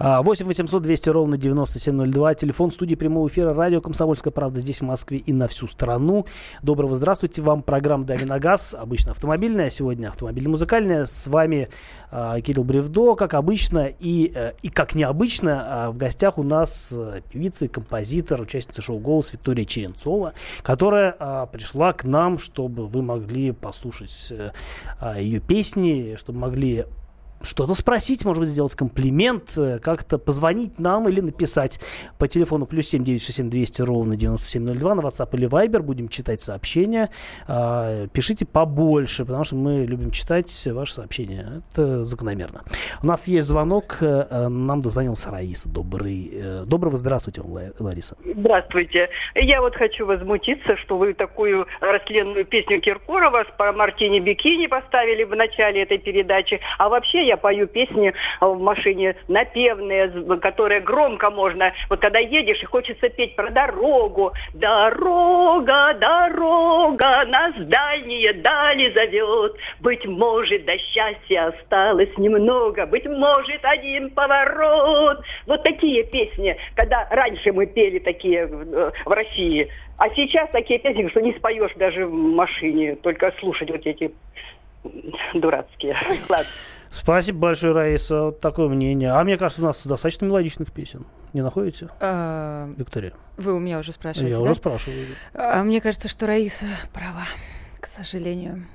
8 0.00 0.46
800 0.46 0.82
200 0.82 1.10
ровно 1.10 1.36
9702. 1.36 2.34
Телефон 2.34 2.70
студии 2.70 2.94
прямого 2.94 3.28
эфира 3.28 3.52
радио 3.52 3.82
«Комсомольская 3.82 4.30
правда» 4.30 4.58
здесь, 4.58 4.80
в 4.80 4.84
Москве 4.84 5.18
и 5.18 5.30
на 5.34 5.46
всю 5.46 5.66
страну. 5.66 6.24
Доброго 6.62 6.96
здравствуйте 6.96 7.42
вам. 7.42 7.62
Программа 7.62 8.06
«Дави 8.06 8.24
на 8.24 8.38
газ». 8.38 8.74
Обычно 8.74 9.12
автомобильная, 9.12 9.68
сегодня 9.68 10.08
автомобильно-музыкальная. 10.08 11.04
С 11.04 11.26
вами 11.26 11.68
э, 12.10 12.40
Кирилл 12.42 12.64
Бревдо, 12.64 13.14
как 13.14 13.34
обычно. 13.34 13.88
И, 14.00 14.32
э, 14.34 14.52
и 14.62 14.70
как 14.70 14.94
необычно, 14.94 15.88
э, 15.88 15.90
в 15.90 15.98
гостях 15.98 16.38
у 16.38 16.44
нас 16.44 16.94
э, 16.96 17.20
певица 17.30 17.66
и 17.66 17.68
композитор, 17.68 18.40
участница 18.40 18.80
шоу 18.80 19.00
«Голос» 19.00 19.34
Виктория 19.34 19.66
Черенцова, 19.66 20.32
которая 20.62 21.14
э, 21.20 21.46
пришла 21.52 21.92
к 21.92 22.04
нам, 22.04 22.38
чтобы 22.38 22.86
вы 22.86 23.02
могли 23.02 23.52
послушать 23.52 24.32
э, 24.32 24.50
ее 25.20 25.40
песни, 25.40 26.14
чтобы 26.16 26.38
могли 26.38 26.86
что-то 27.42 27.74
спросить, 27.74 28.24
может 28.24 28.40
быть, 28.40 28.48
сделать 28.48 28.74
комплимент, 28.74 29.56
э, 29.56 29.78
как-то 29.78 30.18
позвонить 30.18 30.78
нам 30.78 31.08
или 31.08 31.20
написать 31.20 31.80
по 32.18 32.28
телефону 32.28 32.66
плюс 32.66 32.88
7967 32.88 33.50
200 33.50 33.82
ровно 33.82 34.16
9702 34.16 34.94
на 34.94 35.00
WhatsApp 35.00 35.28
или 35.36 35.48
Viber. 35.48 35.80
Будем 35.80 36.08
читать 36.08 36.40
сообщения. 36.40 37.10
А, 37.48 38.06
пишите 38.08 38.44
побольше, 38.44 39.24
потому 39.24 39.44
что 39.44 39.56
мы 39.56 39.84
любим 39.86 40.10
читать 40.10 40.50
ваши 40.66 40.94
сообщения. 40.94 41.62
Это 41.72 42.04
закономерно. 42.04 42.62
У 43.02 43.06
нас 43.06 43.26
есть 43.26 43.46
звонок. 43.46 43.98
Э, 44.00 44.26
э, 44.30 44.48
нам 44.48 44.82
дозвонился 44.82 45.30
Раиса. 45.30 45.68
Добрый. 45.68 46.32
Доброго 46.66 46.96
здравствуйте, 46.96 47.42
Лариса. 47.78 48.16
Здравствуйте. 48.24 49.08
Я 49.34 49.60
вот 49.60 49.74
хочу 49.74 50.06
возмутиться, 50.06 50.76
что 50.76 50.98
вы 50.98 51.14
такую 51.14 51.66
растленную 51.80 52.44
песню 52.44 52.80
Киркорова 52.80 53.44
с 53.44 53.74
Мартини 53.74 54.20
Бикини 54.20 54.66
поставили 54.66 55.24
в 55.24 55.34
начале 55.34 55.82
этой 55.82 55.98
передачи. 55.98 56.60
А 56.78 56.88
вообще 56.88 57.29
я 57.30 57.36
пою 57.36 57.68
песни 57.68 58.12
в 58.40 58.58
машине 58.58 59.14
напевные, 59.28 60.08
которые 60.40 60.80
громко 60.80 61.30
можно. 61.30 61.72
Вот 61.88 62.00
когда 62.00 62.18
едешь 62.18 62.62
и 62.62 62.66
хочется 62.66 63.08
петь 63.08 63.36
про 63.36 63.50
дорогу. 63.50 64.32
Дорога, 64.54 65.94
дорога 65.94 67.24
нас 67.26 67.54
дальние 67.56 68.32
дали 68.32 68.92
зовет. 68.92 69.56
Быть 69.78 70.04
может, 70.06 70.64
до 70.64 70.76
счастья 70.78 71.48
осталось 71.48 72.10
немного. 72.18 72.86
Быть 72.86 73.06
может, 73.06 73.60
один 73.62 74.10
поворот. 74.10 75.24
Вот 75.46 75.62
такие 75.62 76.04
песни, 76.04 76.56
когда 76.74 77.06
раньше 77.10 77.52
мы 77.52 77.66
пели 77.66 78.00
такие 78.00 78.46
в, 78.46 78.92
в 79.04 79.10
России. 79.10 79.68
А 79.98 80.08
сейчас 80.16 80.50
такие 80.50 80.80
песни, 80.80 81.06
что 81.08 81.20
не 81.20 81.32
споешь 81.34 81.74
даже 81.76 82.06
в 82.06 82.12
машине, 82.12 82.96
только 82.96 83.32
слушать 83.38 83.70
вот 83.70 83.86
эти 83.86 84.10
дурацкие. 85.34 85.96
Ладно. 86.28 86.46
Спасибо 86.90 87.38
большое, 87.38 87.72
Раиса. 87.72 88.22
Вот 88.24 88.40
такое 88.40 88.68
мнение. 88.68 89.10
А 89.12 89.22
мне 89.22 89.38
кажется, 89.38 89.62
у 89.62 89.64
нас 89.64 89.86
достаточно 89.86 90.26
мелодичных 90.26 90.72
песен. 90.72 91.06
Не 91.32 91.42
находите? 91.42 91.88
А, 92.00 92.68
Виктория. 92.76 93.12
Вы 93.36 93.54
у 93.54 93.58
меня 93.60 93.78
уже 93.78 93.92
спрашиваете, 93.92 94.32
Я 94.32 94.36
да? 94.38 94.42
уже 94.42 94.54
спрашиваю. 94.56 95.06
А, 95.34 95.62
мне 95.62 95.80
кажется, 95.80 96.08
что 96.08 96.26
Раиса 96.26 96.66
права, 96.92 97.22
к 97.78 97.86
сожалению. 97.86 98.66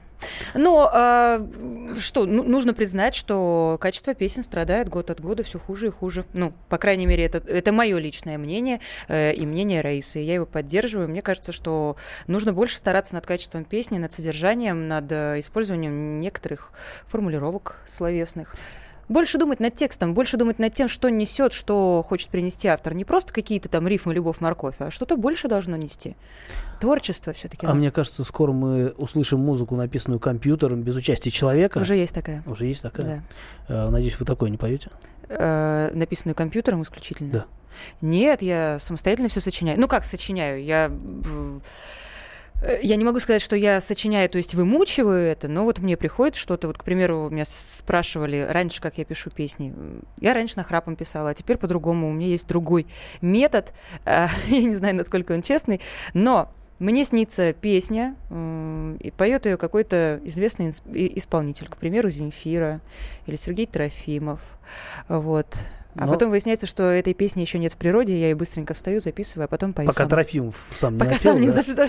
Но 0.53 0.89
э, 0.93 1.95
что, 1.99 2.25
ну, 2.25 2.43
нужно 2.43 2.73
признать, 2.73 3.15
что 3.15 3.77
качество 3.79 4.13
песен 4.13 4.43
страдает 4.43 4.89
год 4.89 5.09
от 5.09 5.19
года 5.19 5.43
все 5.43 5.59
хуже 5.59 5.87
и 5.87 5.89
хуже. 5.91 6.25
Ну, 6.33 6.53
по 6.69 6.77
крайней 6.77 7.05
мере, 7.05 7.25
это, 7.25 7.37
это 7.37 7.71
мое 7.71 7.97
личное 7.97 8.37
мнение 8.37 8.79
э, 9.07 9.33
и 9.33 9.45
мнение 9.45 9.81
Раисы. 9.81 10.19
Я 10.19 10.35
его 10.35 10.45
поддерживаю. 10.45 11.09
Мне 11.09 11.21
кажется, 11.21 11.51
что 11.51 11.97
нужно 12.27 12.53
больше 12.53 12.77
стараться 12.77 13.13
над 13.13 13.25
качеством 13.25 13.65
песни, 13.65 13.97
над 13.97 14.13
содержанием, 14.13 14.87
над 14.87 15.11
э, 15.11 15.39
использованием 15.39 16.19
некоторых 16.19 16.71
формулировок 17.07 17.77
словесных 17.85 18.55
больше 19.07 19.37
думать 19.37 19.59
над 19.59 19.75
текстом, 19.75 20.13
больше 20.13 20.37
думать 20.37 20.59
над 20.59 20.73
тем, 20.73 20.87
что 20.87 21.09
несет, 21.09 21.53
что 21.53 22.03
хочет 22.07 22.29
принести 22.29 22.67
автор. 22.67 22.93
Не 22.93 23.05
просто 23.05 23.33
какие-то 23.33 23.69
там 23.69 23.87
рифмы 23.87 24.13
«любовь, 24.13 24.39
морковь», 24.39 24.75
а 24.79 24.91
что-то 24.91 25.17
больше 25.17 25.47
должно 25.47 25.75
нести. 25.77 26.15
Творчество 26.79 27.33
все-таки. 27.33 27.65
А 27.65 27.73
мне 27.73 27.91
кажется, 27.91 28.23
скоро 28.23 28.51
мы 28.51 28.89
услышим 28.97 29.39
музыку, 29.39 29.75
написанную 29.75 30.19
компьютером, 30.19 30.83
без 30.83 30.95
участия 30.95 31.29
человека. 31.29 31.79
Уже 31.79 31.95
есть 31.95 32.13
такая. 32.13 32.43
Уже 32.45 32.65
есть 32.65 32.81
такая? 32.81 33.23
Да. 33.67 33.85
Э, 33.87 33.89
надеюсь, 33.89 34.19
вы 34.19 34.25
такое 34.25 34.49
не 34.49 34.57
поете? 34.57 34.89
Э, 35.29 35.91
написанную 35.93 36.35
компьютером 36.35 36.81
исключительно? 36.81 37.31
Да. 37.31 37.45
Нет, 38.01 38.41
я 38.41 38.79
самостоятельно 38.79 39.29
все 39.29 39.41
сочиняю. 39.41 39.79
Ну 39.79 39.87
как 39.87 40.03
сочиняю? 40.03 40.63
Я 40.63 40.91
я 42.81 42.95
не 42.95 43.03
могу 43.03 43.19
сказать, 43.19 43.41
что 43.41 43.55
я 43.55 43.81
сочиняю, 43.81 44.29
то 44.29 44.37
есть 44.37 44.55
вымучиваю 44.55 45.21
это, 45.21 45.47
но 45.47 45.63
вот 45.63 45.79
мне 45.79 45.97
приходит 45.97 46.35
что-то, 46.35 46.67
вот, 46.67 46.77
к 46.77 46.83
примеру, 46.83 47.29
меня 47.29 47.45
спрашивали 47.45 48.47
раньше, 48.49 48.81
как 48.81 48.97
я 48.97 49.05
пишу 49.05 49.29
песни. 49.29 49.73
Я 50.19 50.33
раньше 50.33 50.57
на 50.57 50.63
храпом 50.63 50.95
писала, 50.95 51.31
а 51.31 51.33
теперь 51.33 51.57
по-другому. 51.57 52.09
У 52.09 52.13
меня 52.13 52.27
есть 52.27 52.47
другой 52.47 52.87
метод. 53.21 53.73
Я 54.05 54.29
не 54.47 54.75
знаю, 54.75 54.95
насколько 54.95 55.33
он 55.33 55.41
честный, 55.41 55.81
но 56.13 56.51
мне 56.79 57.05
снится 57.05 57.53
песня, 57.53 58.15
и 58.99 59.11
поет 59.11 59.45
ее 59.45 59.57
какой-то 59.57 60.19
известный 60.23 60.69
исполнитель, 60.69 61.67
к 61.69 61.77
примеру, 61.77 62.09
Земфира 62.09 62.81
или 63.27 63.35
Сергей 63.35 63.65
Трофимов. 63.65 64.41
Вот. 65.07 65.47
А 65.97 66.05
Но... 66.05 66.11
потом 66.11 66.29
выясняется, 66.29 66.67
что 66.67 66.83
этой 66.83 67.13
песни 67.13 67.41
еще 67.41 67.57
нет 67.57 67.71
в 67.71 67.77
природе, 67.77 68.19
я 68.19 68.29
ее 68.29 68.35
быстренько 68.35 68.73
встаю, 68.73 68.99
записываю, 68.99 69.45
а 69.45 69.47
потом 69.47 69.71
пою 69.71 69.87
Пока 69.87 70.03
сам. 70.03 70.09
Трофимов 70.09 70.67
сам 70.73 70.93
не 70.95 70.99
Пока 70.99 71.11
напел, 71.11 71.31
сам 71.31 71.41
не 71.41 71.47
да? 71.47 71.53
записал. 71.53 71.87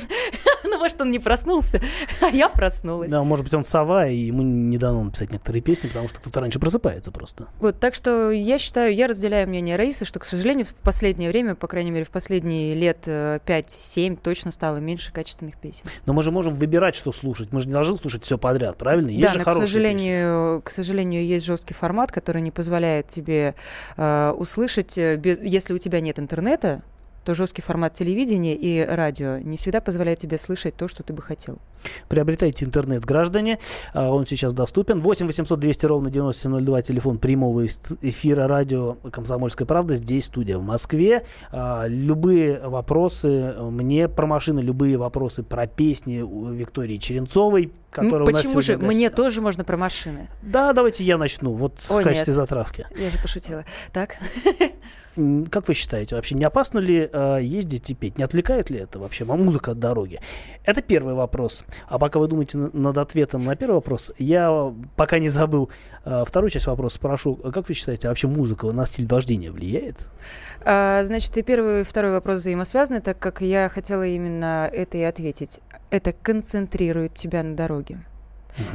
Ну, 0.66 0.78
может, 0.78 1.00
он 1.00 1.10
не 1.10 1.18
проснулся, 1.18 1.80
а 2.20 2.28
я 2.28 2.48
проснулась. 2.48 3.10
Да, 3.10 3.22
может 3.22 3.44
быть, 3.44 3.54
он 3.54 3.64
сова, 3.64 4.06
и 4.06 4.16
ему 4.16 4.42
не 4.42 4.78
дано 4.78 5.04
написать 5.04 5.30
некоторые 5.30 5.62
песни, 5.62 5.88
потому 5.88 6.08
что 6.08 6.20
кто-то 6.20 6.40
раньше 6.40 6.58
просыпается 6.58 7.10
просто. 7.10 7.48
Вот, 7.60 7.78
так 7.80 7.94
что 7.94 8.30
я 8.30 8.58
считаю, 8.58 8.94
я 8.94 9.06
разделяю 9.06 9.48
мнение 9.48 9.76
Раисы, 9.76 10.04
что, 10.04 10.18
к 10.18 10.24
сожалению, 10.24 10.66
в 10.66 10.74
последнее 10.74 11.30
время, 11.30 11.54
по 11.54 11.66
крайней 11.66 11.90
мере, 11.90 12.04
в 12.04 12.10
последние 12.10 12.74
лет 12.74 13.06
5-7 13.06 14.14
э, 14.14 14.16
точно 14.22 14.50
стало 14.50 14.78
меньше 14.78 15.12
качественных 15.12 15.56
песен. 15.58 15.84
Но 16.06 16.12
мы 16.12 16.22
же 16.22 16.30
можем 16.30 16.54
выбирать, 16.54 16.94
что 16.94 17.12
слушать. 17.12 17.52
Мы 17.52 17.60
же 17.60 17.68
не 17.68 17.72
должны 17.72 17.96
слушать 17.96 18.24
все 18.24 18.38
подряд, 18.38 18.76
правильно? 18.76 19.08
Есть 19.08 19.22
да, 19.22 19.32
же 19.32 19.38
но, 19.38 19.44
к 19.44 19.54
сожалению, 19.54 20.62
к 20.62 20.70
сожалению, 20.70 21.24
есть 21.26 21.46
жесткий 21.46 21.74
формат, 21.74 22.12
который 22.12 22.42
не 22.42 22.50
позволяет 22.50 23.08
тебе 23.08 23.54
э, 23.96 24.30
услышать 24.36 24.98
э, 24.98 25.16
без, 25.16 25.38
если 25.38 25.72
у 25.72 25.78
тебя 25.78 26.00
нет 26.00 26.18
интернета, 26.18 26.82
то 27.26 27.34
жесткий 27.34 27.60
формат 27.60 27.92
телевидения 27.92 28.54
и 28.54 28.84
радио 28.84 29.38
не 29.38 29.56
всегда 29.56 29.80
позволяет 29.80 30.20
тебе 30.20 30.38
слышать 30.38 30.76
то, 30.76 30.86
что 30.86 31.02
ты 31.02 31.12
бы 31.12 31.20
хотел. 31.20 31.58
Приобретайте 32.08 32.64
интернет, 32.64 33.04
граждане. 33.04 33.58
А, 33.92 34.10
он 34.10 34.26
сейчас 34.26 34.54
доступен. 34.54 35.00
8 35.00 35.26
800 35.26 35.58
200 35.58 35.86
ровно 35.86 36.10
9702, 36.10 36.82
телефон 36.82 37.18
прямого 37.18 37.66
эфира 37.66 38.46
радио 38.46 38.94
«Комсомольская 39.10 39.66
правда». 39.66 39.96
Здесь 39.96 40.26
студия 40.26 40.56
в 40.56 40.62
Москве. 40.62 41.24
А, 41.50 41.86
любые 41.88 42.60
вопросы 42.60 43.54
мне 43.58 44.08
про 44.08 44.26
машины, 44.28 44.60
любые 44.60 44.96
вопросы 44.96 45.42
про 45.42 45.66
песни 45.66 46.24
Виктории 46.54 46.96
Черенцовой, 46.96 47.72
которая 47.90 48.24
Почему 48.24 48.52
у 48.52 48.54
нас 48.54 48.64
же? 48.64 48.78
Мне 48.78 49.10
тоже 49.10 49.40
можно 49.40 49.64
про 49.64 49.76
машины. 49.76 50.28
Да, 50.42 50.72
давайте 50.72 51.02
я 51.02 51.18
начну. 51.18 51.54
Вот 51.54 51.74
О, 51.88 52.00
в 52.00 52.02
качестве 52.04 52.34
нет. 52.34 52.36
затравки. 52.36 52.86
Я 52.96 53.10
же 53.10 53.18
пошутила. 53.18 53.64
Так. 53.92 54.16
Как 55.50 55.66
вы 55.68 55.74
считаете, 55.74 56.14
вообще 56.14 56.34
не 56.34 56.44
опасно 56.44 56.78
ли 56.78 57.08
э, 57.10 57.38
ездить 57.42 57.88
и 57.88 57.94
петь? 57.94 58.18
Не 58.18 58.24
отвлекает 58.24 58.68
ли 58.68 58.80
это 58.80 58.98
вообще 58.98 59.24
музыка 59.24 59.70
от 59.70 59.78
дороги? 59.78 60.20
Это 60.64 60.82
первый 60.82 61.14
вопрос. 61.14 61.64
А 61.88 61.98
пока 61.98 62.18
вы 62.18 62.28
думаете 62.28 62.58
над 62.58 62.98
ответом 62.98 63.44
на 63.44 63.56
первый 63.56 63.76
вопрос, 63.76 64.12
я 64.18 64.74
пока 64.94 65.18
не 65.18 65.30
забыл 65.30 65.70
э, 66.04 66.24
вторую 66.26 66.50
часть 66.50 66.66
вопроса, 66.66 66.96
спрошу, 66.96 67.36
как 67.36 67.66
вы 67.66 67.74
считаете, 67.74 68.08
вообще 68.08 68.28
музыка 68.28 68.66
на 68.72 68.84
стиль 68.84 69.06
вождения 69.06 69.50
влияет? 69.50 70.06
А, 70.64 71.02
значит, 71.04 71.34
и 71.38 71.42
первый 71.42 71.80
и 71.80 71.84
второй 71.84 72.12
вопрос 72.12 72.40
взаимосвязаны, 72.40 73.00
так 73.00 73.18
как 73.18 73.40
я 73.40 73.70
хотела 73.70 74.06
именно 74.06 74.68
это 74.70 74.98
и 74.98 75.02
ответить. 75.02 75.60
Это 75.90 76.12
концентрирует 76.12 77.14
тебя 77.14 77.42
на 77.42 77.56
дороге. 77.56 78.00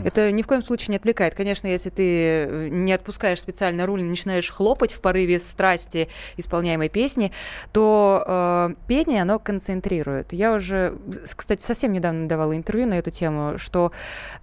Это 0.03 0.31
ни 0.31 0.41
в 0.41 0.47
коем 0.47 0.61
случае 0.61 0.89
не 0.89 0.97
отвлекает. 0.97 1.35
Конечно, 1.35 1.67
если 1.67 1.89
ты 1.89 2.03
э, 2.03 2.67
не 2.69 2.93
отпускаешь 2.93 3.39
специально 3.39 3.85
руль, 3.85 4.03
начинаешь 4.03 4.49
хлопать 4.51 4.93
в 4.93 5.01
порыве 5.01 5.39
страсти 5.39 6.07
исполняемой 6.37 6.89
песни, 6.89 7.31
то 7.71 8.23
э, 8.25 8.75
пение, 8.87 9.23
оно 9.23 9.39
концентрирует. 9.39 10.33
Я 10.33 10.53
уже, 10.53 10.95
кстати, 11.35 11.61
совсем 11.61 11.93
недавно 11.93 12.27
давала 12.27 12.55
интервью 12.55 12.87
на 12.87 12.95
эту 12.95 13.11
тему, 13.11 13.57
что 13.57 13.91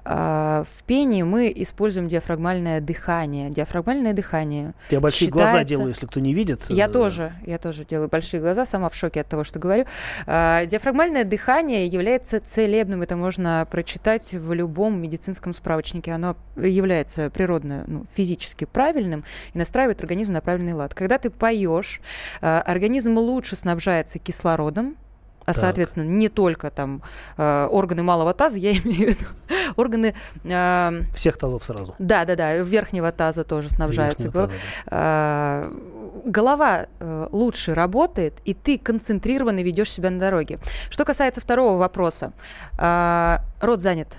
э, 0.04 0.64
в 0.66 0.84
пении 0.84 1.22
мы 1.22 1.52
используем 1.54 2.08
диафрагмальное 2.08 2.80
дыхание. 2.80 3.50
Диафрагмальное 3.50 4.12
дыхание. 4.12 4.74
Я 4.90 5.00
большие 5.00 5.28
считается... 5.28 5.52
глаза 5.52 5.64
делаю, 5.64 5.88
если 5.90 6.06
кто 6.06 6.20
не 6.20 6.34
видит. 6.34 6.66
Я 6.68 6.88
Э, 6.88 6.92
тоже, 6.92 7.32
я 7.44 7.58
тоже 7.58 7.84
делаю 7.84 8.08
большие 8.08 8.40
глаза, 8.40 8.64
сама 8.64 8.88
в 8.88 8.94
шоке 8.94 9.20
от 9.20 9.28
того, 9.28 9.44
что 9.44 9.58
говорю. 9.58 9.84
А, 10.26 10.64
диафрагмальное 10.66 11.24
дыхание 11.24 11.86
является 11.86 12.40
целебным, 12.40 13.02
это 13.02 13.16
можно 13.16 13.66
прочитать 13.70 14.32
в 14.32 14.52
любом 14.52 15.00
медицинском 15.00 15.27
справочнике. 15.34 16.12
Оно 16.12 16.36
является 16.56 17.30
природно, 17.30 17.84
ну, 17.86 18.06
физически 18.14 18.64
правильным 18.64 19.24
и 19.54 19.58
настраивает 19.58 20.00
организм 20.00 20.32
на 20.32 20.40
правильный 20.40 20.72
лад. 20.72 20.94
Когда 20.94 21.18
ты 21.18 21.30
поешь, 21.30 22.00
а, 22.40 22.60
организм 22.62 23.16
лучше 23.18 23.56
снабжается 23.56 24.18
кислородом, 24.18 24.96
а, 25.42 25.54
Так. 25.54 25.56
соответственно, 25.56 26.04
не 26.04 26.28
только 26.28 26.70
там 26.70 27.00
э, 27.38 27.68
органы 27.70 28.02
малого 28.02 28.34
таза, 28.34 28.58
я 28.58 28.72
имею 28.72 29.14
в 29.14 29.18
виду 29.18 29.26
органы, 29.76 30.14
э, 30.44 31.02
Всех 31.14 31.38
тазов 31.38 31.64
сразу. 31.64 31.94
да, 31.98 32.26
да, 32.26 32.36
да, 32.36 32.56
верхнего 32.56 33.10
таза 33.12 33.44
тоже 33.44 33.70
снабжаются. 33.70 34.24
Верхнего 34.24 34.48
таза, 34.48 34.58
да. 34.84 34.90
А, 34.90 35.72
голова 36.26 36.86
э, 37.00 37.28
лучше 37.32 37.72
работает, 37.72 38.34
и 38.44 38.52
ты 38.52 38.76
концентрированно 38.76 39.60
ведешь 39.60 39.90
себя 39.90 40.10
на 40.10 40.18
дороге. 40.18 40.58
Что 40.90 41.06
касается 41.06 41.40
второго 41.40 41.78
вопроса, 41.78 42.32
а, 42.76 43.40
рот 43.62 43.80
занят. 43.80 44.18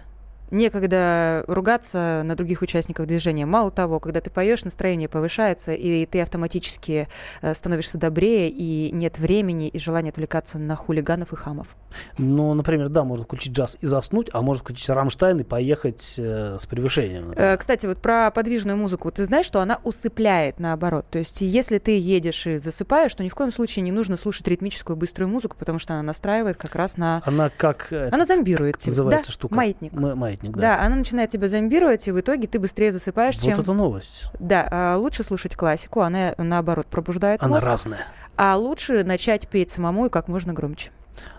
Некогда 0.51 1.43
ругаться 1.47 2.21
на 2.23 2.35
других 2.35 2.61
участников 2.61 3.07
движения. 3.07 3.45
Мало 3.45 3.71
того, 3.71 3.99
когда 3.99 4.21
ты 4.21 4.29
поешь, 4.29 4.63
настроение 4.63 5.07
повышается, 5.09 5.73
и 5.73 6.05
ты 6.05 6.21
автоматически 6.21 7.07
э, 7.41 7.53
становишься 7.53 7.97
добрее, 7.97 8.49
и 8.49 8.91
нет 8.91 9.19
времени 9.19 9.67
и 9.67 9.79
желания 9.79 10.09
отвлекаться 10.09 10.57
на 10.57 10.75
хулиганов 10.75 11.33
и 11.33 11.35
хамов. 11.35 11.75
Ну, 12.17 12.53
например, 12.53 12.89
да, 12.89 13.03
можно 13.03 13.25
включить 13.25 13.53
джаз 13.53 13.77
и 13.81 13.85
заснуть, 13.87 14.29
а 14.33 14.41
можно 14.41 14.61
включить 14.63 14.89
Рамштайн 14.89 15.39
и 15.39 15.43
поехать 15.43 16.15
э, 16.17 16.57
с 16.59 16.65
превышением. 16.65 17.31
Э, 17.35 17.57
Кстати, 17.57 17.85
вот 17.85 17.99
про 17.99 18.29
подвижную 18.31 18.77
музыку. 18.77 19.11
Ты 19.11 19.25
знаешь, 19.25 19.45
что 19.45 19.59
она 19.61 19.79
усыпляет 19.83 20.59
наоборот. 20.59 21.05
То 21.09 21.17
есть, 21.19 21.41
если 21.41 21.77
ты 21.79 21.97
едешь 21.97 22.45
и 22.47 22.57
засыпаешь, 22.57 23.13
то 23.15 23.23
ни 23.23 23.29
в 23.29 23.35
коем 23.35 23.51
случае 23.51 23.83
не 23.83 23.91
нужно 23.91 24.17
слушать 24.17 24.47
ритмическую 24.47 24.95
быструю 24.95 25.29
музыку, 25.29 25.55
потому 25.57 25.79
что 25.79 25.93
она 25.93 26.03
настраивает 26.03 26.57
как 26.57 26.75
раз 26.75 26.97
на... 26.97 27.21
Она 27.25 27.49
как... 27.49 27.87
э, 27.91 28.07
Она 28.09 28.17
этот, 28.23 28.27
зомбирует 28.27 28.77
тебя. 28.77 28.91
называется 28.91 29.31
Да, 29.31 29.33
штука? 29.33 29.55
маятник. 29.55 29.93
М- 29.93 30.17
маятник, 30.17 30.38
да. 30.41 30.59
Да. 30.61 30.81
она 30.83 30.95
начинает 30.95 31.29
тебя 31.29 31.47
зомбировать, 31.47 32.07
и 32.07 32.11
в 32.11 32.19
итоге 32.19 32.47
ты 32.47 32.59
быстрее 32.59 32.91
засыпаешь, 32.91 33.35
Вот 33.37 33.45
чем... 33.45 33.59
это 33.59 33.73
новость. 33.73 34.27
Да, 34.39 34.67
а 34.71 34.97
лучше 34.97 35.23
слушать 35.23 35.55
классику, 35.55 36.01
она 36.01 36.33
наоборот 36.37 36.87
пробуждает 36.87 37.41
Она 37.43 37.55
мозг. 37.55 37.65
разная. 37.65 38.07
А 38.35 38.55
лучше 38.57 39.03
начать 39.03 39.47
петь 39.47 39.69
самому 39.69 40.05
и 40.05 40.09
как 40.09 40.27
можно 40.27 40.53
громче. 40.53 40.91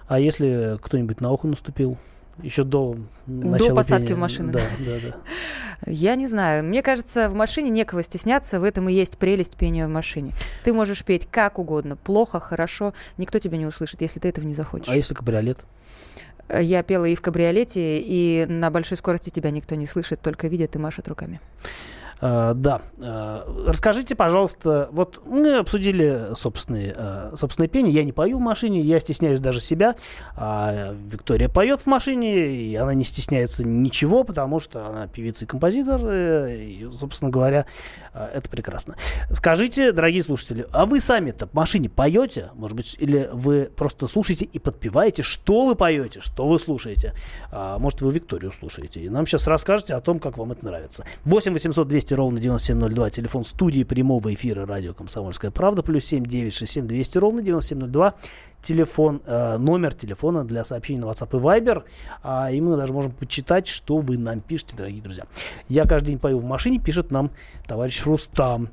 А 0.09 0.19
если 0.19 0.79
кто-нибудь 0.83 1.21
на 1.21 1.31
ухо 1.31 1.47
наступил? 1.47 1.97
Еще 2.43 2.65
до 2.65 2.97
начала 3.27 3.77
посадки 3.77 4.07
пения? 4.07 4.17
в 4.17 4.19
машину. 4.19 4.53
Да, 4.53 4.61
да, 4.79 4.93
да. 5.09 5.17
Я 5.87 6.15
не 6.15 6.27
знаю. 6.27 6.65
Мне 6.65 6.83
кажется, 6.83 7.29
в 7.29 7.35
машине 7.35 7.71
некого 7.71 8.03
стесняться. 8.03 8.61
В 8.61 8.65
этом 8.65 8.89
и 8.89 8.93
есть 8.93 9.19
прелесть 9.19 9.57
пения 9.57 9.87
в 9.87 9.91
машине. 9.91 10.33
Ты 10.65 10.73
можешь 10.73 11.05
петь 11.05 11.29
как 11.31 11.59
угодно. 11.59 11.97
Плохо, 11.97 12.41
хорошо. 12.41 12.95
Никто 13.19 13.39
тебя 13.39 13.59
не 13.59 13.67
услышит, 13.67 14.01
если 14.01 14.21
ты 14.21 14.29
этого 14.29 14.45
не 14.45 14.55
захочешь. 14.55 14.89
А 14.89 14.97
если 14.97 15.15
кабриолет? 15.15 15.59
Я 16.59 16.83
пела 16.83 17.05
и 17.05 17.15
в 17.15 17.21
кабриолете, 17.21 17.99
и 18.01 18.47
на 18.49 18.71
большой 18.71 18.97
скорости 18.97 19.31
тебя 19.31 19.51
никто 19.51 19.75
не 19.75 19.87
слышит, 19.87 20.21
только 20.21 20.49
видят 20.49 20.77
и 20.77 20.79
машут 20.79 21.09
руками. 21.09 21.41
А, 22.21 22.55
да. 22.55 22.83
А, 22.99 23.47
расскажите, 23.67 24.15
пожалуйста, 24.15 24.89
вот 24.93 25.23
мы 25.25 25.57
обсудили 25.59 26.35
собственные, 26.35 26.95
а, 26.97 27.33
собственное 27.37 27.69
пение. 27.69 27.93
Я 27.93 28.05
не 28.05 28.13
пою 28.13 28.39
в 28.39 28.41
машине, 28.41 28.81
я 28.83 29.01
стесняюсь 29.01 29.41
даже 29.41 29.61
себя. 29.61 29.95
А 30.37 30.95
Виктория 31.11 31.49
поет 31.49 31.81
в 31.81 31.87
машине, 31.87 32.49
и 32.57 32.75
она 32.77 32.95
не 32.95 33.05
стесняется 33.05 33.65
ничего, 33.65 34.25
потому 34.25 34.61
что 34.61 34.87
она 34.87 35.07
певица 35.07 35.45
и 35.45 35.49
композитор. 35.49 36.01
э, 36.05 36.61
И, 36.61 36.89
собственно 36.93 37.31
говоря, 37.31 37.67
это 38.13 38.49
прекрасно. 38.49 38.97
Скажите, 39.33 39.93
дорогие 39.93 40.23
слушатели, 40.23 40.67
а 40.73 40.87
вы 40.87 41.01
сами-то 41.01 41.47
в 41.47 41.55
машине 41.55 41.89
поете? 41.89 42.51
Может 42.55 42.77
быть, 42.77 42.97
или 42.99 43.29
вы 43.33 43.71
просто 43.75 44.07
слушаете 44.07 44.45
и 44.45 44.59
подпеваете? 44.59 45.23
Что 45.23 45.67
вы 45.67 45.75
поете? 45.75 46.21
Что 46.21 46.49
вы 46.49 46.59
слушаете? 46.59 47.15
А, 47.51 47.79
может, 47.79 48.01
вы 48.03 48.13
Викторию 48.13 48.53
слушаете? 48.53 49.01
И 49.01 49.09
нам 49.09 49.27
сейчас 49.27 49.47
расскажете 49.47 49.95
о 49.95 50.01
том, 50.01 50.19
как 50.19 50.39
вам 50.39 50.53
это 50.53 50.65
нравится. 50.65 51.05
8 51.25 51.53
800 51.53 51.89
200 51.89 52.10
ровно 52.15 52.41
9702, 52.41 53.11
телефон 53.11 53.45
студии 53.45 53.85
прямого 53.85 54.33
эфира 54.35 54.67
радио 54.67 54.95
«Комсомольская 54.95 55.51
правда», 55.51 55.83
плюс 55.83 56.05
7 56.05 56.25
967 56.25 56.87
200 56.87 57.19
ровно 57.19 57.43
9702, 57.43 58.15
телефон, 58.63 59.23
э, 59.25 59.57
номер 59.59 59.95
телефона 59.95 60.45
для 60.45 60.65
сообщений 60.65 61.01
на 61.01 61.07
WhatsApp 61.07 61.37
и 61.37 61.41
Viber, 61.41 61.85
а, 62.23 62.51
и 62.51 62.61
мы 62.61 62.77
даже 62.77 62.93
можем 62.93 63.13
почитать, 63.13 63.67
что 63.69 63.99
вы 63.99 64.19
нам 64.19 64.41
пишете, 64.41 64.77
дорогие 64.77 65.03
друзья. 65.03 65.25
Я 65.69 65.85
каждый 65.87 66.09
день 66.09 66.19
пою 66.19 66.39
в 66.39 66.45
машине, 66.45 66.79
пишет 66.79 67.11
нам 67.11 67.31
товарищ 67.67 68.05
Рустам. 68.05 68.69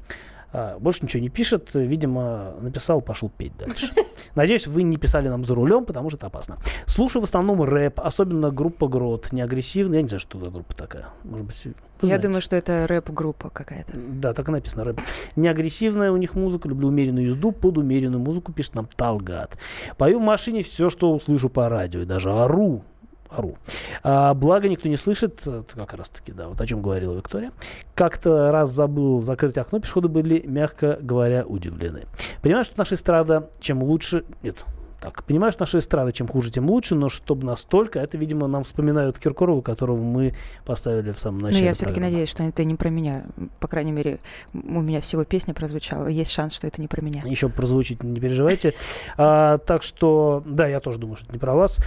А, 0.52 0.78
больше 0.80 1.04
ничего 1.04 1.21
не 1.21 1.30
пишет, 1.30 1.71
видимо, 1.73 2.54
написал, 2.62 3.02
пошел 3.02 3.30
петь 3.30 3.56
дальше. 3.58 3.91
Надеюсь, 4.38 4.67
вы 4.67 4.84
не 4.84 4.97
писали 4.97 5.30
нам 5.30 5.43
за 5.43 5.56
рулем, 5.56 5.84
потому 5.84 6.12
что 6.12 6.17
это 6.17 6.28
опасно. 6.28 6.58
Слушаю 6.86 7.23
в 7.23 7.26
основном 7.26 7.63
рэп, 7.63 8.00
особенно 8.00 8.52
группа 8.52 8.88
Грот, 8.88 9.32
не 9.32 9.41
агрессивная. 9.41 9.97
Я 9.97 10.02
не 10.04 10.08
знаю, 10.10 10.19
что 10.19 10.39
за 10.39 10.52
группа 10.52 10.76
такая. 10.76 11.08
Может 11.23 11.47
быть, 11.47 11.65
вы 11.65 11.71
Я 11.71 12.08
знаете. 12.08 12.28
думаю, 12.28 12.41
что 12.43 12.56
это 12.56 12.86
рэп-группа 12.86 13.50
какая-то. 13.50 13.93
Да, 13.95 14.36
так 14.36 14.47
и 14.47 14.52
написано 14.52 14.84
рэп. 14.84 15.02
Не 15.36 15.47
агрессивная 15.47 16.12
у 16.12 16.17
них 16.17 16.36
музыка, 16.36 16.69
люблю 16.69 16.89
умеренную 16.89 17.30
езду, 17.30 17.52
под 17.52 17.80
умеренную 17.80 18.19
музыку 18.21 18.54
пишет 18.54 18.76
нам 18.76 18.88
Талгат. 18.95 19.58
Пою 19.97 20.19
в 20.19 20.21
машине 20.23 20.62
все, 20.62 20.91
что 20.91 21.12
услышу 21.12 21.50
по 21.50 21.67
радио, 21.67 22.02
и 22.02 22.06
даже 22.06 22.30
ору. 22.32 22.84
Ору. 23.30 23.58
А, 24.04 24.34
благо 24.34 24.70
никто 24.70 24.88
не 24.88 24.98
слышит, 24.98 25.44
как 25.74 25.94
раз 25.94 26.10
таки, 26.10 26.32
да, 26.32 26.48
вот 26.48 26.60
о 26.60 26.66
чем 26.66 26.82
говорила 26.82 27.16
Виктория. 27.16 27.52
Как-то 27.96 28.52
раз 28.52 28.72
забыл 28.72 29.22
закрыть 29.22 29.58
окно, 29.58 29.80
пешеходы 29.80 30.08
были, 30.08 30.44
мягко 30.46 30.98
говоря, 31.02 31.46
удивлены. 31.46 32.04
Понимаю, 32.42 32.63
что 32.63 32.78
наша 32.78 32.96
эстрада, 32.96 33.50
чем 33.60 33.84
лучше... 33.84 34.24
Нет, 34.44 34.66
так, 35.00 35.24
понимаю, 35.26 35.52
что 35.52 35.62
наша 35.62 35.78
эстрада, 35.78 36.12
чем 36.12 36.28
хуже, 36.28 36.52
тем 36.52 36.70
лучше, 36.70 36.96
но 36.96 37.08
чтобы 37.08 37.46
настолько, 37.46 38.00
это, 38.00 38.18
видимо, 38.18 38.48
нам 38.48 38.63
вспоминают 38.63 39.20
Киркорова, 39.20 39.62
которого 39.62 40.02
мы 40.02 40.34
поставили 40.66 41.12
в 41.12 41.20
самом 41.20 41.40
Но 41.40 41.48
начале 41.48 41.62
Ну, 41.62 41.68
я 41.68 41.74
все-таки 41.76 42.00
надеюсь, 42.00 42.30
что 42.30 42.44
это 42.44 42.63
не 42.63 42.74
про 42.74 42.90
меня. 42.90 43.26
По 43.60 43.68
крайней 43.68 43.92
мере, 43.92 44.20
у 44.54 44.82
меня 44.82 45.00
всего 45.00 45.24
песня 45.24 45.54
прозвучала. 45.54 46.08
Есть 46.08 46.32
шанс, 46.32 46.56
что 46.56 46.66
это 46.66 46.82
не 46.82 46.88
про 46.88 47.02
меня. 47.02 47.22
Еще 47.26 47.48
прозвучит, 47.48 48.02
не 48.04 48.20
переживайте. 48.20 48.74
А, 49.18 49.60
так 49.60 49.84
что, 49.84 50.42
да, 50.48 50.68
я 50.68 50.80
тоже 50.80 50.98
думаю, 50.98 51.16
что 51.16 51.26
это 51.26 51.34
не 51.34 51.40
про 51.40 51.54
вас. 51.54 51.78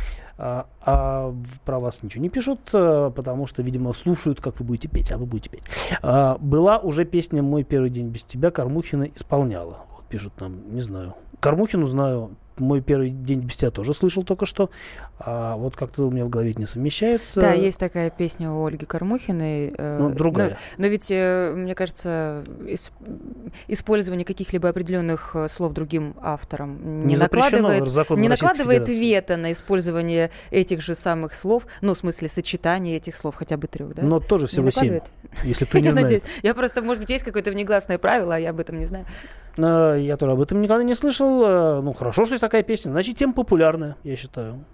А, 0.43 0.67
а 0.81 1.35
про 1.67 1.79
вас 1.79 2.03
ничего 2.03 2.23
не 2.23 2.31
пишут, 2.31 2.61
а, 2.73 3.11
потому 3.11 3.47
что, 3.47 3.63
видимо, 3.63 3.93
слушают, 3.93 4.41
как 4.41 4.59
вы 4.59 4.65
будете 4.65 4.89
петь, 4.89 5.13
а 5.13 5.19
вы 5.19 5.27
будете 5.27 5.51
петь. 5.51 5.63
А, 6.01 6.39
была 6.41 6.79
уже 6.79 7.05
песня 7.05 7.43
«Мой 7.43 7.63
первый 7.63 7.91
день 7.91 8.09
без 8.09 8.25
тебя» 8.25 8.51
Кормухина 8.51 9.11
исполняла. 9.15 9.81
Вот 9.95 10.07
пишут 10.07 10.33
нам, 10.41 10.75
не 10.75 10.81
знаю. 10.81 11.15
Кормухину 11.41 11.85
знаю, 11.85 12.31
мой 12.61 12.81
первый 12.81 13.11
день 13.11 13.41
без 13.41 13.57
тебя 13.57 13.71
тоже 13.71 13.95
слышал 13.95 14.23
только 14.23 14.47
что. 14.47 14.71
А 15.19 15.57
вот 15.57 15.77
как-то 15.77 16.05
у 16.07 16.11
меня 16.11 16.25
в 16.25 16.29
голове 16.29 16.51
это 16.53 16.61
не 16.61 16.67
совмещается. 16.67 17.41
Да, 17.41 17.53
есть 17.53 17.79
такая 17.81 18.11
песня 18.11 18.51
у 18.53 18.65
Ольги 18.65 18.87
Кормухиной. 18.87 19.75
э, 19.77 19.99
Ну, 19.99 20.11
другая. 20.11 20.51
Но, 20.79 20.85
но 20.85 20.87
ведь, 20.87 21.09
э, 21.11 21.53
мне 21.57 21.75
кажется, 21.75 22.45
ис- 22.61 22.93
использование 23.69 24.25
каких-либо 24.25 24.69
определенных 24.69 25.35
э, 25.35 25.49
слов 25.49 25.73
другим 25.73 26.15
автором 26.23 27.01
не, 27.07 27.15
Не 27.15 27.17
накладывает, 27.17 27.83
не 28.17 28.29
накладывает 28.29 28.83
Федерации. 28.87 29.05
вето 29.05 29.37
на 29.37 29.53
использование 29.53 30.31
этих 30.51 30.81
же 30.81 30.95
самых 30.95 31.35
слов, 31.35 31.67
ну, 31.81 31.95
в 31.95 31.99
смысле, 31.99 32.29
сочетание 32.29 32.97
этих 32.97 33.17
слов, 33.17 33.35
хотя 33.37 33.57
бы 33.57 33.67
трех, 33.67 33.95
да? 33.95 34.03
Но 34.03 34.21
тоже 34.21 34.47
всего 34.47 34.71
семь, 34.71 35.01
если 35.45 35.65
ты 35.65 35.81
не 35.81 35.91
знаешь. 35.93 36.23
Я 36.43 36.55
просто, 36.55 36.83
может 36.83 37.01
быть, 37.03 37.11
есть 37.11 37.25
какое-то 37.25 37.51
внегласное 37.51 37.99
правило, 37.99 38.35
а 38.35 38.39
я 38.39 38.51
об 38.51 38.61
этом 38.61 38.79
не 38.79 38.87
знаю. 38.87 39.07
А, 39.59 39.97
Я 39.97 40.17
тоже 40.17 40.33
об 40.33 40.41
этом 40.41 40.61
никогда 40.61 40.85
не 40.85 40.95
слышал. 40.95 41.43
А, 41.45 41.81
Ну, 41.83 41.93
хорошо, 41.93 42.25
что 42.25 42.35
есть 42.35 42.41
такая 42.41 42.63
песня. 42.63 42.91
Значит, 42.91 43.17
тема 43.19 43.33
популярная, 43.35 43.97
я 44.05 44.17
считаю. 44.17 44.65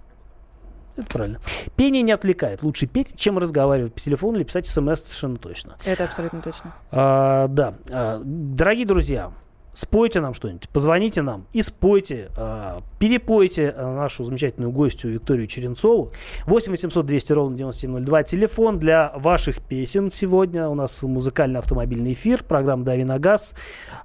Это 0.96 1.06
правильно. 1.08 1.38
Пение 1.76 2.02
не 2.02 2.12
отвлекает. 2.12 2.62
Лучше 2.62 2.86
петь, 2.86 3.14
чем 3.16 3.36
разговаривать 3.38 3.92
по 3.92 4.00
телефону 4.00 4.38
или 4.38 4.44
писать 4.44 4.66
смс 4.66 5.00
совершенно 5.02 5.36
точно. 5.36 5.76
Это 5.84 6.04
абсолютно 6.04 6.40
точно. 6.40 6.74
А, 6.90 7.48
да. 7.48 7.74
А, 7.90 8.20
дорогие 8.24 8.86
друзья, 8.86 9.30
спойте 9.76 10.20
нам 10.20 10.32
что-нибудь, 10.34 10.68
позвоните 10.70 11.22
нам 11.22 11.46
и 11.52 11.60
спойте, 11.62 12.30
э, 12.36 12.78
перепойте 12.98 13.74
э, 13.76 13.94
нашу 13.94 14.24
замечательную 14.24 14.72
гостью 14.72 15.12
Викторию 15.12 15.46
Черенцову. 15.46 16.10
8 16.46 16.70
800 16.72 17.04
200 17.04 17.32
ровно 17.34 17.56
9702. 17.56 18.22
Телефон 18.22 18.78
для 18.78 19.12
ваших 19.14 19.60
песен 19.60 20.10
сегодня. 20.10 20.68
У 20.68 20.74
нас 20.74 21.02
музыкальный 21.02 21.60
автомобильный 21.60 22.14
эфир, 22.14 22.42
программа 22.42 22.84
«Дави 22.84 23.04
на 23.04 23.18
газ». 23.18 23.54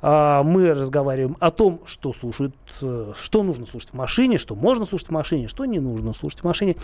Э, 0.01 0.41
мы 0.43 0.73
разговариваем 0.73 1.37
о 1.39 1.51
том, 1.51 1.81
что 1.85 2.11
слушают, 2.13 2.53
э, 2.81 3.13
что 3.15 3.43
нужно 3.43 3.65
слушать 3.65 3.91
в 3.91 3.93
машине, 3.93 4.37
что 4.37 4.55
можно 4.55 4.85
слушать 4.85 5.07
в 5.07 5.11
машине, 5.11 5.47
что 5.47 5.63
не 5.65 5.79
нужно 5.79 6.11
слушать 6.13 6.41
в 6.41 6.43
машине. 6.43 6.75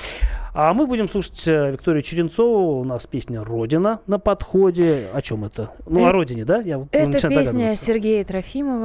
А 0.53 0.73
мы 0.73 0.87
будем 0.87 1.09
слушать 1.09 1.45
э, 1.47 1.71
Викторию 1.71 2.01
Черенцову. 2.03 2.79
У 2.79 2.83
нас 2.85 3.05
песня 3.05 3.43
«Родина» 3.43 3.99
на 4.07 4.17
подходе. 4.17 5.07
О 5.13 5.21
чем 5.21 5.43
это? 5.43 5.71
Ну, 5.85 6.05
о 6.05 6.09
Э, 6.09 6.11
родине, 6.11 6.45
да? 6.45 6.61
Я 6.61 6.77
вот 6.77 6.87
Это 6.91 7.27
песня. 7.27 7.73
Сергея 7.73 8.23
Трофимова, 8.23 8.76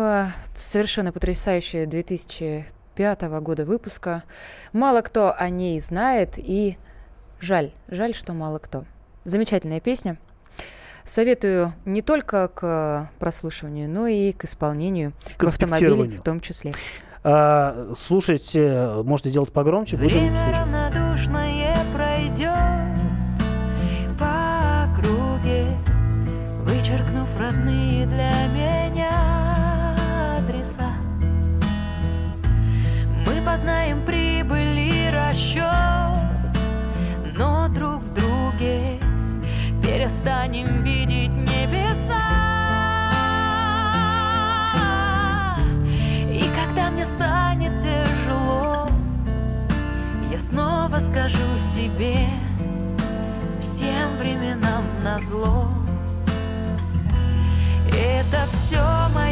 совершенно 0.56 1.12
потрясающая 1.12 1.86
2005 1.86 3.22
года 3.40 3.64
выпуска. 3.64 4.22
Мало 4.72 5.02
кто 5.02 5.34
о 5.36 5.48
ней 5.48 5.80
знает, 5.80 6.34
и 6.36 6.78
жаль, 7.40 7.72
жаль, 7.88 8.14
что 8.14 8.32
мало 8.32 8.58
кто. 8.58 8.84
Замечательная 9.24 9.80
песня. 9.80 10.18
Советую 11.04 11.74
не 11.84 12.02
только 12.02 12.48
к 12.48 13.10
прослушиванию, 13.18 13.88
но 13.88 14.06
и 14.06 14.32
к 14.32 14.44
исполнению 14.44 15.12
К 15.36 15.44
в 15.44 15.48
автомобиле 15.48 16.08
в 16.10 16.20
том 16.22 16.40
числе. 16.40 16.72
А, 17.24 17.92
слушайте, 17.96 19.02
можете 19.04 19.30
делать 19.30 19.52
погромче, 19.52 19.96
будем 19.96 20.36
слушать. 20.36 21.01
Познаем 33.52 34.02
прибыль 34.06 34.78
и 34.78 35.10
расчет, 35.10 35.66
но 37.36 37.68
друг 37.68 38.00
в 38.02 38.14
друге 38.14 38.98
перестанем 39.82 40.82
видеть 40.82 41.28
небеса. 41.28 42.30
И 46.30 46.42
когда 46.56 46.90
мне 46.90 47.04
станет 47.04 47.78
тяжело, 47.78 48.88
я 50.30 50.38
снова 50.38 50.98
скажу 51.00 51.58
себе 51.58 52.28
всем 53.60 54.16
временам 54.16 54.84
назло. 55.04 55.68
Это 57.88 58.46
все 58.52 58.82
мое 59.14 59.31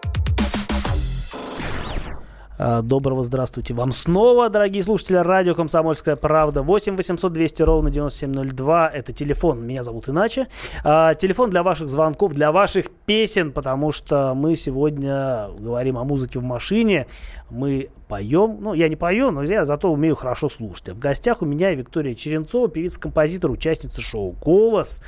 А, 2.63 2.83
Доброго 2.83 3.23
здравствуйте 3.23 3.73
вам 3.73 3.91
снова, 3.91 4.47
дорогие 4.47 4.83
слушатели 4.83 5.17
радио 5.17 5.55
«Комсомольская 5.55 6.15
правда». 6.15 6.61
8 6.61 6.95
800 6.95 7.33
200 7.33 7.63
ровно 7.63 7.89
9702. 7.89 8.87
Это 8.87 9.13
телефон. 9.13 9.65
Меня 9.65 9.81
зовут 9.81 10.09
иначе. 10.09 10.47
А, 10.83 11.15
телефон 11.15 11.49
для 11.49 11.63
ваших 11.63 11.89
звонков, 11.89 12.33
для 12.33 12.51
ваших 12.51 12.91
песен, 13.07 13.51
потому 13.51 13.91
что 13.91 14.35
мы 14.35 14.55
сегодня 14.55 15.47
говорим 15.57 15.97
о 15.97 16.03
музыке 16.03 16.37
в 16.37 16.43
машине. 16.43 17.07
Мы 17.49 17.89
поем. 18.07 18.59
Ну, 18.61 18.75
я 18.75 18.89
не 18.89 18.95
пою, 18.95 19.31
но 19.31 19.41
я 19.41 19.65
зато 19.65 19.91
умею 19.91 20.15
хорошо 20.15 20.47
слушать. 20.47 20.89
А 20.89 20.93
В 20.93 20.99
гостях 20.99 21.41
у 21.41 21.47
меня 21.47 21.73
Виктория 21.73 22.13
Черенцова, 22.13 22.67
певица-композитор, 22.67 23.49
участница 23.49 24.01
шоу 24.01 24.35
«Голос». 24.39 25.01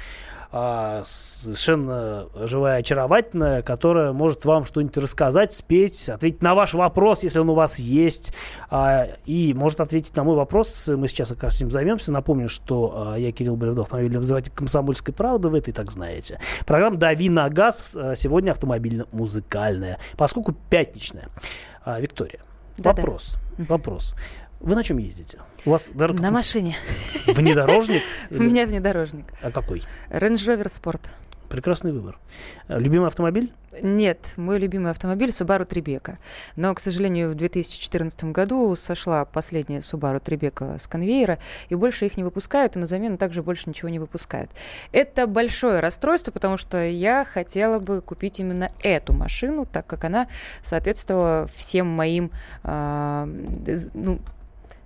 А, 0.55 1.01
совершенно 1.03 2.27
живая, 2.35 2.77
очаровательная, 2.77 3.63
которая 3.63 4.13
может 4.13 4.45
вам 4.45 4.65
что-нибудь 4.65 4.95
рассказать, 4.97 5.51
спеть, 5.51 6.09
ответить 6.09 6.43
на 6.43 6.53
ваш 6.53 6.75
вопрос, 6.75 7.23
если 7.23 7.39
он 7.39 7.49
у 7.49 7.55
вас 7.55 7.79
есть, 7.79 8.35
а, 8.69 9.07
и 9.25 9.55
может 9.55 9.81
ответить 9.81 10.15
на 10.15 10.23
мой 10.23 10.35
вопрос. 10.35 10.87
Мы 10.87 11.07
сейчас 11.07 11.29
как 11.29 11.41
раз 11.41 11.55
этим 11.55 11.71
займемся. 11.71 12.11
Напомню, 12.11 12.49
что 12.49 13.13
а, 13.13 13.15
я 13.15 13.31
Кирилл 13.31 13.55
Бревдо, 13.55 13.81
автомобильный 13.81 14.17
обозреватель 14.17 14.51
«Комсомольской 14.51 15.11
правды», 15.11 15.49
вы 15.49 15.57
это 15.57 15.71
и 15.71 15.73
так 15.73 15.91
знаете. 15.91 16.39
Программа 16.67 16.97
«Дави 16.97 17.29
на 17.29 17.49
газ» 17.49 17.97
сегодня 18.15 18.51
автомобильно-музыкальная, 18.51 19.97
поскольку 20.17 20.53
пятничная. 20.69 21.29
Виктория, 21.85 22.41
Да-да. 22.77 23.01
вопрос, 23.01 23.37
вопрос. 23.57 24.15
Вы 24.63 24.76
на 24.76 24.84
чем 24.84 24.97
ездите? 24.97 25.39
У 25.65 25.71
вас, 25.71 25.89
наверное, 25.93 26.21
На 26.23 26.32
машине. 26.32 26.76
внедорожник? 27.28 28.02
У 28.32 28.36
меня 28.41 28.65
внедорожник. 28.65 29.26
А 29.41 29.52
какой? 29.52 29.84
Range 30.10 30.34
Rover 30.36 30.65
Sport. 30.67 31.02
Прекрасный 31.49 31.91
выбор. 31.91 32.17
А, 32.67 32.80
Любимый 32.80 33.06
автомобиль? 33.08 33.52
Нет, 33.82 34.34
мой 34.38 34.58
любимый 34.60 34.89
автомобиль 34.91 35.30
Subaru 35.30 35.65
Трибека. 35.65 36.17
Но, 36.56 36.73
к 36.73 36.80
сожалению, 36.80 37.30
в 37.32 37.36
2014 37.36 38.23
году 38.26 38.76
сошла 38.76 39.26
последняя 39.26 39.80
Subaru 39.80 40.19
Трибека 40.19 40.78
с 40.80 40.88
конвейера, 40.88 41.38
и 41.69 41.76
больше 41.76 42.06
их 42.06 42.15
не 42.17 42.23
выпускают, 42.23 42.76
и 42.76 42.80
на 42.80 42.86
замену 42.88 43.17
также 43.17 43.43
больше 43.43 43.63
ничего 43.69 43.89
не 43.89 43.99
выпускают. 43.99 44.49
Это 44.91 45.28
большое 45.28 45.80
расстройство, 45.80 46.32
потому 46.32 46.58
что 46.58 46.84
я 46.84 47.26
хотела 47.26 47.80
бы 47.80 48.02
купить 48.02 48.39
именно 48.39 48.71
эту 48.82 49.13
машину, 49.13 49.65
так 49.71 49.86
как 49.88 50.06
она 50.06 50.28
соответствовала 50.63 51.47
всем 51.54 51.88
моим, 51.88 52.32
з- 52.63 53.89
ну, 53.93 54.19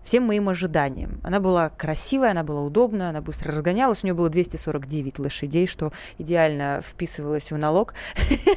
всем 0.08 0.24
моим 0.24 0.48
ожиданиям. 0.48 1.20
Она 1.22 1.42
была 1.42 1.68
красивая, 1.68 2.32
она 2.32 2.44
была 2.46 2.62
удобная, 2.62 3.10
она 3.10 3.20
быстро 3.22 3.52
разгонялась, 3.52 4.04
у 4.04 4.08
нее 4.08 4.14
было 4.14 4.30
249 4.30 5.20
лошадей, 5.20 5.68
что 5.68 5.92
идеально 6.18 6.80
вписывалось 6.82 7.52
в 7.52 7.58
налог. 7.58 7.94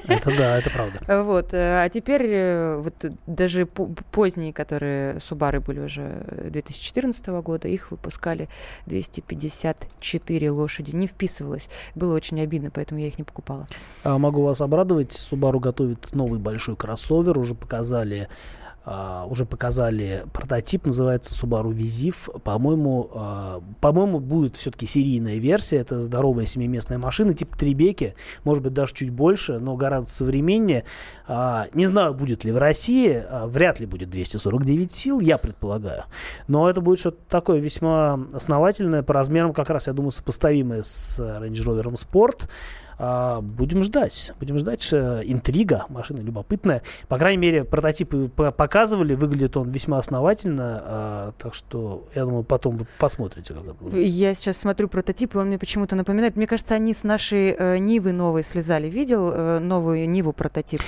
Это 0.06 0.30
да, 0.38 0.58
это 0.58 0.70
правда. 0.70 1.00
Вот. 1.24 1.52
э, 1.52 1.82
А 1.84 1.88
теперь 1.88 2.22
э, 2.24 2.76
вот 2.76 2.94
даже 3.26 3.66
по- 3.66 3.86
поздние, 4.12 4.52
которые 4.52 5.18
Субары 5.18 5.58
были 5.60 5.80
уже 5.80 6.24
2014 6.50 7.26
года, 7.42 7.66
их 7.66 7.90
выпускали 7.90 8.48
254 8.86 10.50
лошади. 10.52 10.94
Не 10.94 11.08
вписывалось. 11.08 11.68
Было 11.96 12.14
очень 12.14 12.40
обидно, 12.40 12.70
поэтому 12.70 13.00
я 13.00 13.08
их 13.08 13.18
не 13.18 13.24
покупала. 13.24 13.66
А 14.04 14.18
могу 14.18 14.42
вас 14.44 14.60
обрадовать, 14.60 15.10
Subaru 15.12 15.58
готовит 15.58 16.14
новый 16.14 16.38
большой 16.38 16.76
кроссовер, 16.76 17.38
уже 17.38 17.56
показали 17.56 18.28
а, 18.84 19.26
уже 19.28 19.44
показали 19.44 20.24
прототип, 20.32 20.86
называется 20.86 21.34
Subaru 21.34 21.72
Vizif. 21.72 22.40
По-моему, 22.40 23.10
а, 23.14 23.62
по-моему, 23.80 24.20
будет 24.20 24.56
все-таки 24.56 24.86
серийная 24.86 25.36
версия. 25.36 25.76
Это 25.76 26.00
здоровая 26.00 26.46
семиместная 26.46 26.98
машина, 26.98 27.34
типа 27.34 27.58
Трибеки, 27.58 28.14
может 28.44 28.64
быть, 28.64 28.72
даже 28.72 28.94
чуть 28.94 29.10
больше, 29.10 29.58
но 29.58 29.76
гораздо 29.76 30.10
современнее. 30.10 30.84
А, 31.28 31.66
не 31.74 31.84
знаю, 31.84 32.14
будет 32.14 32.44
ли 32.44 32.52
в 32.52 32.58
России, 32.58 33.22
вряд 33.46 33.80
ли 33.80 33.86
будет 33.86 34.08
249 34.08 34.90
сил, 34.90 35.20
я 35.20 35.36
предполагаю. 35.36 36.04
Но 36.48 36.70
это 36.70 36.80
будет 36.80 37.00
что-то 37.00 37.18
такое 37.28 37.60
весьма 37.60 38.18
основательное, 38.32 39.02
по 39.02 39.12
размерам 39.12 39.52
как 39.52 39.68
раз, 39.70 39.86
я 39.88 39.92
думаю, 39.92 40.10
сопоставимое 40.10 40.82
с 40.82 41.18
Range 41.18 41.52
Rover 41.52 41.94
Sport. 41.94 42.48
А, 43.02 43.40
будем 43.40 43.82
ждать. 43.82 44.32
Будем 44.38 44.58
ждать. 44.58 44.82
Ш- 44.82 45.22
Интрига. 45.24 45.86
Машина 45.88 46.20
любопытная. 46.20 46.82
По 47.08 47.16
крайней 47.16 47.38
мере, 47.40 47.64
прототипы 47.64 48.28
показывали. 48.28 49.14
Выглядит 49.14 49.56
он 49.56 49.70
весьма 49.70 49.98
основательно. 49.98 50.82
а, 50.84 51.32
так 51.38 51.54
что, 51.54 52.06
я 52.14 52.24
думаю, 52.24 52.44
потом 52.44 52.76
вы 52.76 52.86
посмотрите, 52.98 53.54
как 53.54 53.64
это 53.64 53.72
будет. 53.74 53.94
Я 53.94 54.34
сейчас 54.34 54.58
смотрю 54.58 54.88
прототип, 54.88 55.34
и 55.34 55.38
он 55.38 55.46
мне 55.48 55.58
почему-то 55.58 55.96
напоминает. 55.96 56.36
Мне 56.36 56.46
кажется, 56.46 56.74
они 56.74 56.92
с 56.92 57.02
нашей 57.04 57.56
э, 57.58 57.78
Нивы 57.78 58.12
новой 58.12 58.42
слезали. 58.42 58.90
Видел 58.90 59.30
э, 59.32 59.58
новую 59.60 60.06
Ниву 60.08 60.34
прототип? 60.34 60.80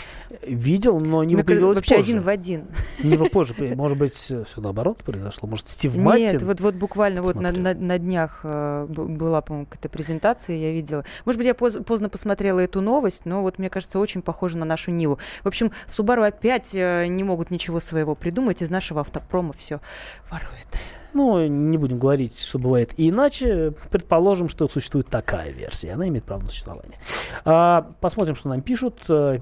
Видел, 0.43 1.01
но 1.01 1.25
не 1.25 1.35
Мне 1.35 1.45
появилась 1.45 1.77
Вообще 1.77 1.97
позже. 1.97 2.11
один 2.13 2.23
в 2.23 2.29
один. 2.29 2.67
Нива 3.03 3.25
позже. 3.25 3.55
Может 3.75 3.97
быть, 3.99 4.13
все 4.13 4.45
наоборот 4.57 4.99
произошло. 4.99 5.49
Может, 5.49 5.69
Стив 5.69 5.97
Маттин. 5.97 6.27
Нет, 6.33 6.43
вот, 6.43 6.61
вот 6.61 6.75
буквально 6.75 7.23
вот 7.23 7.37
на, 7.37 7.53
на- 7.53 7.75
на 7.75 7.99
днях 7.99 8.41
э, 8.45 8.87
была, 8.89 9.41
по-моему, 9.41 9.67
какая-то 9.67 9.89
презентация, 9.89 10.57
я 10.57 10.73
видела. 10.73 11.05
Может 11.25 11.39
быть, 11.39 11.47
я 11.47 11.55
поз- 11.55 11.79
поздно 12.03 12.09
посмотрела 12.09 12.59
эту 12.59 12.81
новость, 12.81 13.27
но 13.27 13.43
вот 13.43 13.59
мне 13.59 13.71
кажется, 13.71 14.01
очень 14.01 14.23
похоже 14.23 14.59
на 14.59 14.65
нашу 14.65 14.91
Ниву. 14.91 15.19
В 15.45 15.49
общем, 15.49 15.71
Subaru 15.87 16.27
опять 16.27 16.75
э, 16.75 17.07
не 17.07 17.23
могут 17.23 17.53
ничего 17.53 17.79
своего 17.79 18.17
придумать, 18.17 18.61
из 18.61 18.71
нашего 18.71 19.03
автопрома 19.03 19.53
все 19.53 19.81
ворует. 20.29 20.67
Ну, 21.15 21.47
не 21.47 21.79
будем 21.79 22.01
говорить, 22.01 22.41
что 22.41 22.59
бывает 22.59 22.93
и 22.97 23.11
иначе. 23.11 23.73
Предположим, 23.91 24.49
что 24.49 24.67
существует 24.69 25.07
такая 25.09 25.53
версия. 25.53 25.93
Она 25.93 26.09
имеет 26.09 26.25
право 26.25 26.41
на 26.41 26.49
существование. 26.49 26.99
А, 27.45 27.93
посмотрим, 28.01 28.35
что 28.35 28.49
нам 28.49 28.63
пишут. 28.63 29.05
Э, 29.09 29.39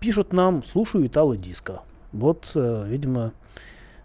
Пишут 0.00 0.32
нам, 0.32 0.64
слушаю 0.64 1.06
Итало 1.06 1.36
Диско. 1.36 1.82
Вот, 2.12 2.52
э, 2.54 2.86
видимо, 2.88 3.32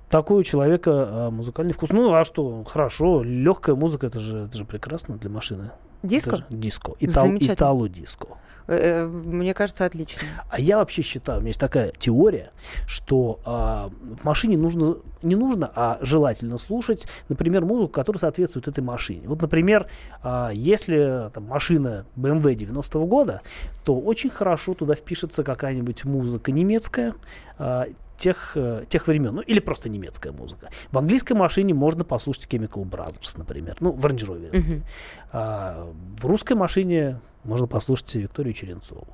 такой 0.10 0.42
у 0.42 0.44
человека 0.44 1.30
музыкальный 1.32 1.74
вкус. 1.74 1.92
Ну, 1.92 2.14
а 2.14 2.26
что, 2.26 2.66
хорошо, 2.66 3.24
легкая 3.24 3.76
музыка, 3.76 4.08
это 4.08 4.20
же, 4.20 4.40
это 4.40 4.58
же 4.58 4.66
прекрасно 4.66 5.16
для 5.16 5.30
машины. 5.30 5.72
Диско? 6.06 6.36
Это 6.38 6.38
же 6.38 6.46
диско. 6.50 6.94
Итал, 7.00 7.26
Замечательно. 7.26 7.56
Итало 7.56 7.90
Диско. 7.90 8.28
Э, 8.68 9.04
э, 9.04 9.08
Мне 9.08 9.54
кажется, 9.54 9.86
отлично. 9.86 10.28
А 10.50 10.60
я 10.60 10.78
вообще 10.78 11.02
считаю, 11.02 11.40
у 11.40 11.42
меня 11.42 11.50
есть 11.50 11.60
такая 11.60 11.92
теория, 11.98 12.52
что 12.88 13.40
а, 13.46 13.90
в 14.02 14.24
машине 14.24 14.58
нужно, 14.58 14.98
не 15.22 15.36
нужно, 15.36 15.72
а 15.76 16.00
желательно 16.02 16.58
слушать, 16.58 17.08
например, 17.30 17.64
музыку, 17.64 17.90
которая 17.90 18.20
соответствует 18.20 18.68
этой 18.68 18.84
машине. 18.84 19.28
Вот, 19.28 19.42
например, 19.42 19.88
а, 20.24 20.50
если 20.52 21.30
там, 21.34 21.46
машина 21.46 22.06
BMW 22.16 22.56
90-го 22.56 23.06
года, 23.06 23.42
то 23.84 24.00
очень 24.00 24.32
хорошо 24.32 24.74
туда 24.74 24.96
впишется 24.96 25.44
какая-нибудь 25.44 26.06
музыка 26.06 26.52
немецкая, 26.52 27.14
а, 27.58 27.86
тех, 28.18 28.54
э, 28.56 28.86
тех 28.90 29.08
времен, 29.08 29.36
ну 29.36 29.42
или 29.42 29.60
просто 29.60 29.90
немецкая 29.90 30.32
музыка. 30.32 30.70
В 30.92 30.98
английской 30.98 31.34
машине 31.34 31.74
можно 31.74 32.04
послушать 32.04 32.48
Chemical 32.52 32.84
Brothers, 32.84 33.38
например, 33.38 33.76
ну 33.80 33.92
в 33.92 34.06
Range 34.06 34.26
Rover. 34.26 34.58
Мгм. 34.58 34.84
А, 35.32 35.94
в 36.18 36.26
русской 36.26 36.54
машине 36.54 37.20
можно 37.46 37.68
послушать 37.68 38.16
Викторию 38.16 38.54
Черенцову. 38.54 39.08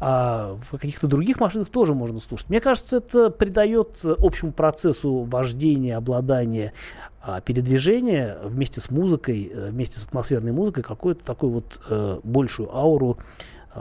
А 0.00 0.58
в 0.70 0.78
каких-то 0.78 1.06
других 1.06 1.40
машинах 1.40 1.68
тоже 1.68 1.94
можно 1.94 2.20
слушать. 2.20 2.48
Мне 2.48 2.60
кажется, 2.60 2.98
это 2.98 3.30
придает 3.30 4.00
общему 4.02 4.52
процессу 4.52 5.22
вождения, 5.24 5.96
обладания, 5.96 6.72
а, 7.20 7.40
передвижения 7.40 8.38
вместе 8.42 8.80
с 8.80 8.90
музыкой, 8.90 9.50
э, 9.52 9.70
вместе 9.70 9.98
с 9.98 10.06
атмосферной 10.06 10.52
музыкой 10.52 10.84
какую-то 10.84 11.24
такую 11.24 11.52
вот 11.52 11.80
э, 11.88 12.20
большую 12.22 12.74
ауру 12.74 13.18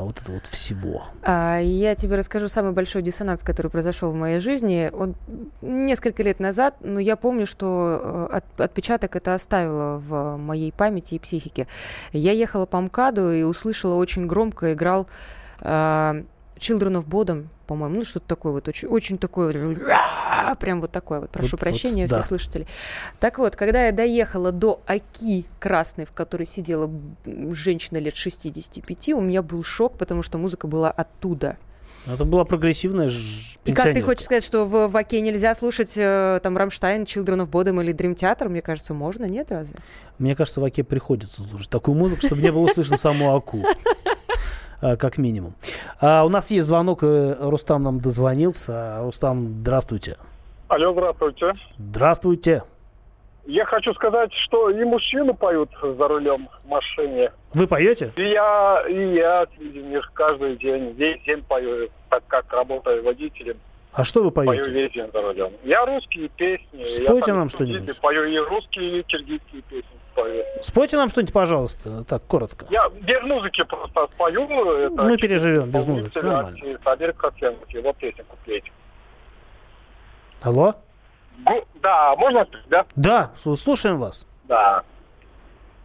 вот 0.03 0.21
этого 0.21 0.35
вот 0.35 0.45
всего. 0.47 1.03
А, 1.23 1.59
Я 1.59 1.95
тебе 1.95 2.15
расскажу 2.17 2.47
самый 2.47 2.71
большой 2.73 3.01
диссонанс, 3.01 3.43
который 3.43 3.71
произошел 3.71 4.11
в 4.11 4.15
моей 4.15 4.39
жизни. 4.39 4.91
Он 4.93 5.15
несколько 5.61 6.21
лет 6.23 6.39
назад, 6.39 6.75
но 6.81 6.99
я 6.99 7.15
помню, 7.15 7.45
что 7.45 8.27
э, 8.31 8.37
от- 8.37 8.61
отпечаток 8.61 9.15
это 9.15 9.33
оставило 9.33 9.97
в 9.99 10.37
моей 10.37 10.71
памяти 10.71 11.15
и 11.15 11.19
психике. 11.19 11.67
Я 12.11 12.31
ехала 12.33 12.65
по 12.65 12.79
МКАДу 12.81 13.31
и 13.31 13.43
услышала 13.43 13.95
очень 13.95 14.27
громко 14.27 14.73
играл 14.73 15.07
а, 15.61 16.23
Children 16.57 17.01
of 17.03 17.07
Bodom, 17.07 17.47
по-моему, 17.67 17.95
ну 17.97 18.03
что-то 18.03 18.27
такое 18.27 18.53
вот, 18.53 18.67
очень, 18.67 18.87
очень 18.87 19.17
такое, 19.17 19.51
вот, 19.67 20.57
прям 20.59 20.79
вот 20.81 20.91
такое 20.91 21.19
вот, 21.21 21.29
прошу 21.29 21.47
Вот- 21.47 21.51
вот, 21.53 21.59
прощения 21.59 22.07
да. 22.07 22.15
всех 22.17 22.27
слушателей. 22.27 22.67
Так 23.19 23.39
вот, 23.39 23.55
когда 23.55 23.85
я 23.87 23.91
доехала 23.91 24.51
до 24.51 24.81
Оки 24.85 25.45
красной, 25.59 26.05
в 26.05 26.11
которой 26.13 26.45
сидела 26.45 26.89
женщина 27.25 27.97
лет 27.97 28.15
65, 28.15 29.09
у 29.09 29.21
меня 29.21 29.41
был 29.41 29.63
шок, 29.63 29.97
потому 29.97 30.21
что 30.23 30.37
музыка 30.37 30.67
была 30.67 30.91
оттуда. 30.91 31.57
Это 32.07 32.23
была 32.23 32.45
прогрессивная 32.45 33.09
ж- 33.09 33.57
И 33.65 33.73
как 33.73 33.91
ты 33.91 33.99
хочешь 34.03 34.25
сказать, 34.25 34.43
что 34.43 34.65
в, 34.65 34.87
в 34.89 34.95
Оке 34.95 35.21
нельзя 35.21 35.55
слушать 35.55 35.95
э, 35.97 36.39
там 36.43 36.55
Рамштайн, 36.55 37.01
Children 37.03 37.47
of 37.47 37.49
Bodom 37.49 37.81
или 37.83 37.95
Dream 37.95 38.13
Theater? 38.13 38.47
Мне 38.47 38.61
кажется, 38.61 38.93
можно, 38.93 39.25
нет, 39.25 39.51
разве? 39.51 39.75
Мне 40.19 40.35
кажется, 40.35 40.61
в 40.61 40.63
Оке 40.63 40.83
приходится 40.83 41.41
слушать 41.41 41.69
такую 41.69 41.97
музыку, 41.97 42.23
чтобы 42.27 42.43
не 42.43 42.51
было 42.51 42.67
слышно 42.67 42.95
саму 42.97 43.35
Аку. 43.35 43.63
А, 44.85 44.97
Как 44.97 45.17
минимум. 45.17 45.55
А, 45.99 46.23
у 46.25 46.29
нас 46.29 46.51
есть 46.51 46.67
звонок, 46.67 46.99
э, 47.01 47.35
Рустам 47.39 47.81
нам 47.83 47.99
дозвонился. 47.99 48.99
Рустам, 49.01 49.47
здравствуйте. 49.47 50.15
Алло, 50.67 50.91
здравствуйте. 50.93 51.53
Здравствуйте. 51.79 52.63
Я 53.47 53.65
хочу 53.65 53.93
сказать, 53.95 54.31
что 54.33 54.69
и 54.69 54.83
мужчины 54.83 55.33
поют 55.33 55.69
за 55.81 56.07
рулем 56.07 56.49
в 56.63 56.67
машине. 56.67 57.31
Вы 57.53 57.67
поете? 57.67 58.11
И 58.15 58.29
я, 58.29 58.83
и 58.87 59.15
я 59.15 59.47
среди 59.57 59.81
них 59.81 60.11
каждый 60.13 60.55
день, 60.57 60.91
весь 60.91 61.21
день 61.23 61.43
пою, 61.43 61.89
так 62.09 62.23
как 62.27 62.51
работаю 62.53 63.03
водителем, 63.03 63.57
А 63.93 64.03
что 64.03 64.23
вы 64.23 64.29
пою 64.31 64.47
поете? 64.49 64.71
весь 64.71 64.91
день 64.91 65.09
за 65.11 65.21
рулем. 65.21 65.51
Я 65.63 65.83
русские 65.85 66.29
песни. 66.29 66.83
Спойте 66.83 67.33
нам 67.33 67.49
что-нибудь. 67.49 67.99
Пою 68.01 68.25
и 68.25 68.37
русские, 68.37 68.99
и 68.99 69.03
киргизские 69.03 69.61
песни 69.63 69.89
пою. 70.15 70.43
Спойте 70.61 70.97
нам 70.97 71.09
что-нибудь, 71.09 71.33
пожалуйста, 71.33 72.03
так, 72.05 72.23
коротко. 72.25 72.65
Я 72.69 72.89
без 72.89 73.21
музыки 73.23 73.63
просто 73.63 74.05
спою. 74.13 74.43
Это 74.47 75.03
Мы 75.03 75.17
переживем 75.17 75.69
без 75.69 75.85
музыки, 75.85 76.17
нормально. 76.17 76.57
Сабир 76.83 77.13
Котлянов, 77.13 77.69
его 77.69 77.93
песню 77.93 78.23
куплете. 78.27 78.71
Алло? 80.41 80.73
Гу- 81.45 81.65
Да, 81.81 82.15
можно, 82.15 82.47
да? 82.69 82.85
Да, 82.95 83.31
слушаем 83.37 83.99
вас. 83.99 84.25
Да. 84.45 84.83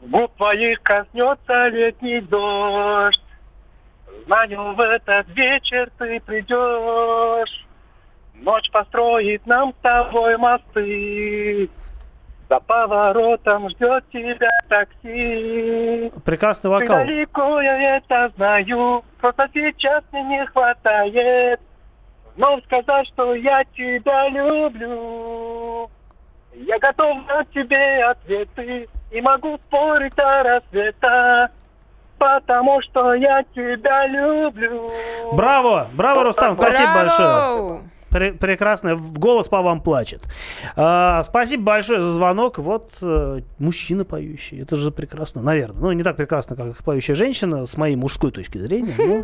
Губ 0.03 0.35
твоих 0.37 0.81
коснется 0.83 1.69
летний 1.69 2.21
дождь. 2.21 3.21
Знаю, 4.27 4.75
в 4.75 4.81
этот 4.81 5.29
вечер 5.31 5.91
ты 5.99 6.21
придешь. 6.21 7.67
Ночь 8.35 8.71
построит 8.71 9.45
нам 9.47 9.73
с 9.73 9.83
тобой 9.83 10.37
мосты. 10.39 11.69
За 12.51 12.59
поворотом 12.59 13.71
ждет 13.71 14.05
тебя 14.13 14.51
такси. 14.69 16.11
Прекрасный 16.25 16.63
Ты 16.63 16.69
вокал. 16.69 17.05
далеко, 17.05 17.61
я 17.61 17.99
это 17.99 18.33
знаю. 18.35 19.05
Просто 19.21 19.49
сейчас 19.55 20.03
мне 20.11 20.25
не 20.25 20.47
хватает. 20.47 21.61
Вновь 22.35 22.65
сказать, 22.65 23.07
что 23.07 23.37
я 23.37 23.63
тебя 23.73 24.29
люблю. 24.31 25.89
Я 26.55 26.79
готов 26.81 27.25
дать 27.27 27.51
тебе 27.51 28.05
ответы 28.05 28.89
и 29.13 29.21
могу 29.21 29.57
спорить 29.67 30.17
до 30.17 30.43
рассвета, 30.43 31.51
потому 32.19 32.83
что 32.83 33.15
я 33.15 33.45
тебя 33.55 34.09
люблю. 34.09 34.89
Браво! 35.35 35.87
Браво, 35.95 36.25
Рустам, 36.25 36.57
спасибо 36.57 36.95
большое. 36.95 37.83
Пре- 38.11 38.33
прекрасно. 38.37 38.97
В 38.97 39.19
голос 39.19 39.49
по 39.49 39.63
вам 39.63 39.81
плачет. 39.81 40.23
А, 40.77 41.23
спасибо 41.25 41.63
большое 41.63 42.03
за 42.03 42.13
звонок. 42.13 42.59
Вот 42.59 42.91
э, 43.03 43.41
мужчина 43.59 44.05
поющий. 44.05 44.61
Это 44.61 44.77
же 44.77 44.91
прекрасно, 44.91 45.43
наверное. 45.43 45.81
Ну, 45.81 45.93
не 45.93 46.03
так 46.03 46.17
прекрасно, 46.17 46.57
как 46.57 46.77
поющая 46.79 47.15
женщина, 47.15 47.67
с 47.67 47.77
моей 47.77 47.97
мужской 47.97 48.33
точки 48.33 48.59
зрения. 48.59 48.95
Но 48.99 49.23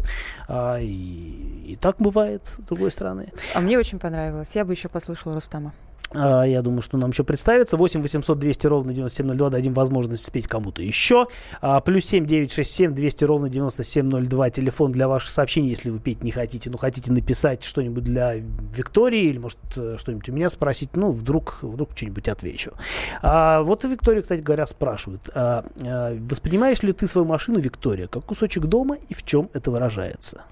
а, 0.48 0.78
и, 0.80 1.64
и 1.66 1.76
так 1.80 1.96
бывает, 1.98 2.42
с 2.46 2.62
другой 2.68 2.90
стороны. 2.90 3.32
А 3.54 3.60
мне 3.60 3.78
очень 3.78 3.98
понравилось. 3.98 4.54
Я 4.54 4.64
бы 4.64 4.72
еще 4.72 4.88
послушала 4.88 5.34
Рустама. 5.34 5.72
А, 6.12 6.44
я 6.44 6.62
думаю, 6.62 6.82
что 6.82 6.96
нам 6.96 7.10
еще 7.10 7.24
представится. 7.24 7.76
8 7.76 8.02
800 8.02 8.38
200 8.38 8.66
ровно 8.66 8.94
9702 8.94 9.50
дадим 9.50 9.74
возможность 9.74 10.24
спеть 10.24 10.46
кому-то 10.46 10.82
еще. 10.82 11.26
А, 11.60 11.80
плюс 11.80 12.04
7 12.06 12.26
967 12.26 12.94
200 12.94 13.24
ровно 13.24 13.48
9702. 13.48 14.50
Телефон 14.50 14.92
для 14.92 15.08
ваших 15.08 15.30
сообщений, 15.30 15.70
если 15.70 15.90
вы 15.90 15.98
петь 15.98 16.22
не 16.22 16.30
хотите. 16.30 16.70
Ну, 16.70 16.78
хотите 16.78 17.10
написать 17.12 17.64
что-нибудь 17.64 18.04
для 18.04 18.34
Виктории 18.34 19.24
или, 19.24 19.38
может, 19.38 19.58
э, 19.76 19.96
что-нибудь 19.98 20.28
у 20.28 20.32
меня 20.32 20.50
спросить. 20.50 20.96
Ну, 20.96 21.10
вдруг, 21.10 21.58
вдруг 21.62 21.90
что-нибудь 21.94 22.28
отвечу. 22.28 22.72
А, 23.22 23.62
вот 23.62 23.84
и 23.84 23.88
Виктория, 23.88 24.22
кстати 24.22 24.40
говоря, 24.40 24.66
спрашивает. 24.66 25.28
а, 25.34 25.64
а, 25.84 26.16
воспринимаешь 26.30 26.82
ли 26.82 26.92
ты 26.92 27.08
свою 27.08 27.26
машину, 27.26 27.58
Виктория, 27.58 28.06
как 28.06 28.24
кусочек 28.24 28.64
дома 28.66 28.96
и 29.08 29.14
в 29.14 29.24
чем 29.24 29.50
это 29.52 29.70
выражается? 29.70 30.42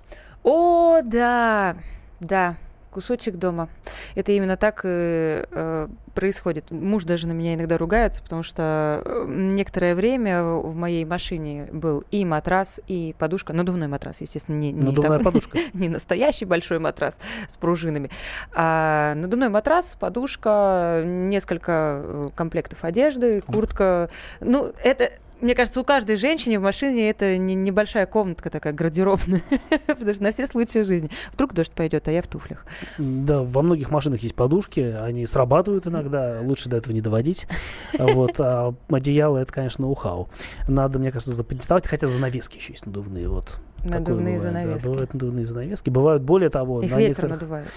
О, 0.42 1.00
да, 1.02 1.76
да, 2.20 2.56
кусочек 2.94 3.36
дома. 3.36 3.68
Это 4.14 4.32
именно 4.32 4.56
так 4.56 4.80
э, 4.84 5.44
э, 5.50 5.88
происходит. 6.14 6.70
Муж 6.70 7.04
даже 7.04 7.26
на 7.26 7.32
меня 7.32 7.54
иногда 7.54 7.76
ругается, 7.76 8.22
потому 8.22 8.44
что 8.44 9.02
э, 9.04 9.24
некоторое 9.28 9.94
время 9.96 10.44
в 10.44 10.74
моей 10.74 11.04
машине 11.04 11.68
был 11.72 12.04
и 12.12 12.24
матрас, 12.24 12.80
и 12.86 13.14
подушка, 13.18 13.52
надувной 13.52 13.88
матрас, 13.88 14.20
естественно, 14.20 14.56
не, 14.56 14.70
не 14.72 14.80
Надувная 14.80 15.18
такой- 15.18 15.24
подушка. 15.24 15.58
не 15.74 15.88
настоящий 15.88 16.44
большой 16.44 16.78
матрас 16.78 17.20
с 17.48 17.56
пружинами, 17.56 18.10
а 18.54 19.14
надувной 19.16 19.48
матрас, 19.48 19.96
подушка, 19.98 21.02
несколько 21.04 22.00
э, 22.02 22.28
комплектов 22.34 22.84
одежды, 22.84 23.40
куртка. 23.40 24.08
Ну, 24.40 24.72
это 24.82 25.10
Мне 25.44 25.54
кажется, 25.54 25.78
у 25.78 25.84
каждой 25.84 26.16
женщины 26.16 26.58
в 26.58 26.62
машине 26.62 27.10
это 27.10 27.36
не- 27.36 27.54
небольшая 27.54 28.06
комнатка 28.06 28.48
такая 28.48 28.72
гардеробная. 28.72 29.42
Потому 29.86 30.14
что 30.14 30.22
на 30.22 30.30
все 30.30 30.46
случаи 30.46 30.78
жизни. 30.78 31.10
Вдруг 31.34 31.52
дождь 31.52 31.70
пойдет, 31.70 32.08
а 32.08 32.12
я 32.12 32.22
в 32.22 32.28
туфлях. 32.28 32.64
Да, 32.96 33.42
во 33.42 33.60
многих 33.60 33.90
машинах 33.90 34.22
есть 34.22 34.34
подушки, 34.34 34.80
они 34.80 35.26
срабатывают 35.26 35.86
иногда, 35.86 36.40
лучше 36.40 36.70
до 36.70 36.78
этого 36.78 36.94
не 36.94 37.02
доводить. 37.02 37.46
Вот, 37.98 38.40
а 38.40 38.74
одеяло 38.88 39.36
это, 39.36 39.52
конечно, 39.52 39.86
ухау. 39.86 40.30
Надо, 40.66 40.98
мне 40.98 41.12
кажется, 41.12 41.34
запатентовать, 41.34 41.86
хотя 41.86 42.06
занавески 42.06 42.56
еще 42.56 42.72
есть 42.72 42.86
надувные, 42.86 43.28
вот. 43.28 43.58
Надувные 43.84 44.38
бывает, 44.38 44.42
да, 44.42 44.48
занавески. 44.48 44.86
бывают 44.88 45.12
надувные 45.12 45.44
занавески. 45.44 45.90
Бывают, 45.90 46.22
более 46.22 46.48
того, 46.48 46.80
Их 46.80 46.90
на 46.90 46.96
ветер 46.96 47.08
некоторых, 47.10 47.32
надувает. 47.32 47.68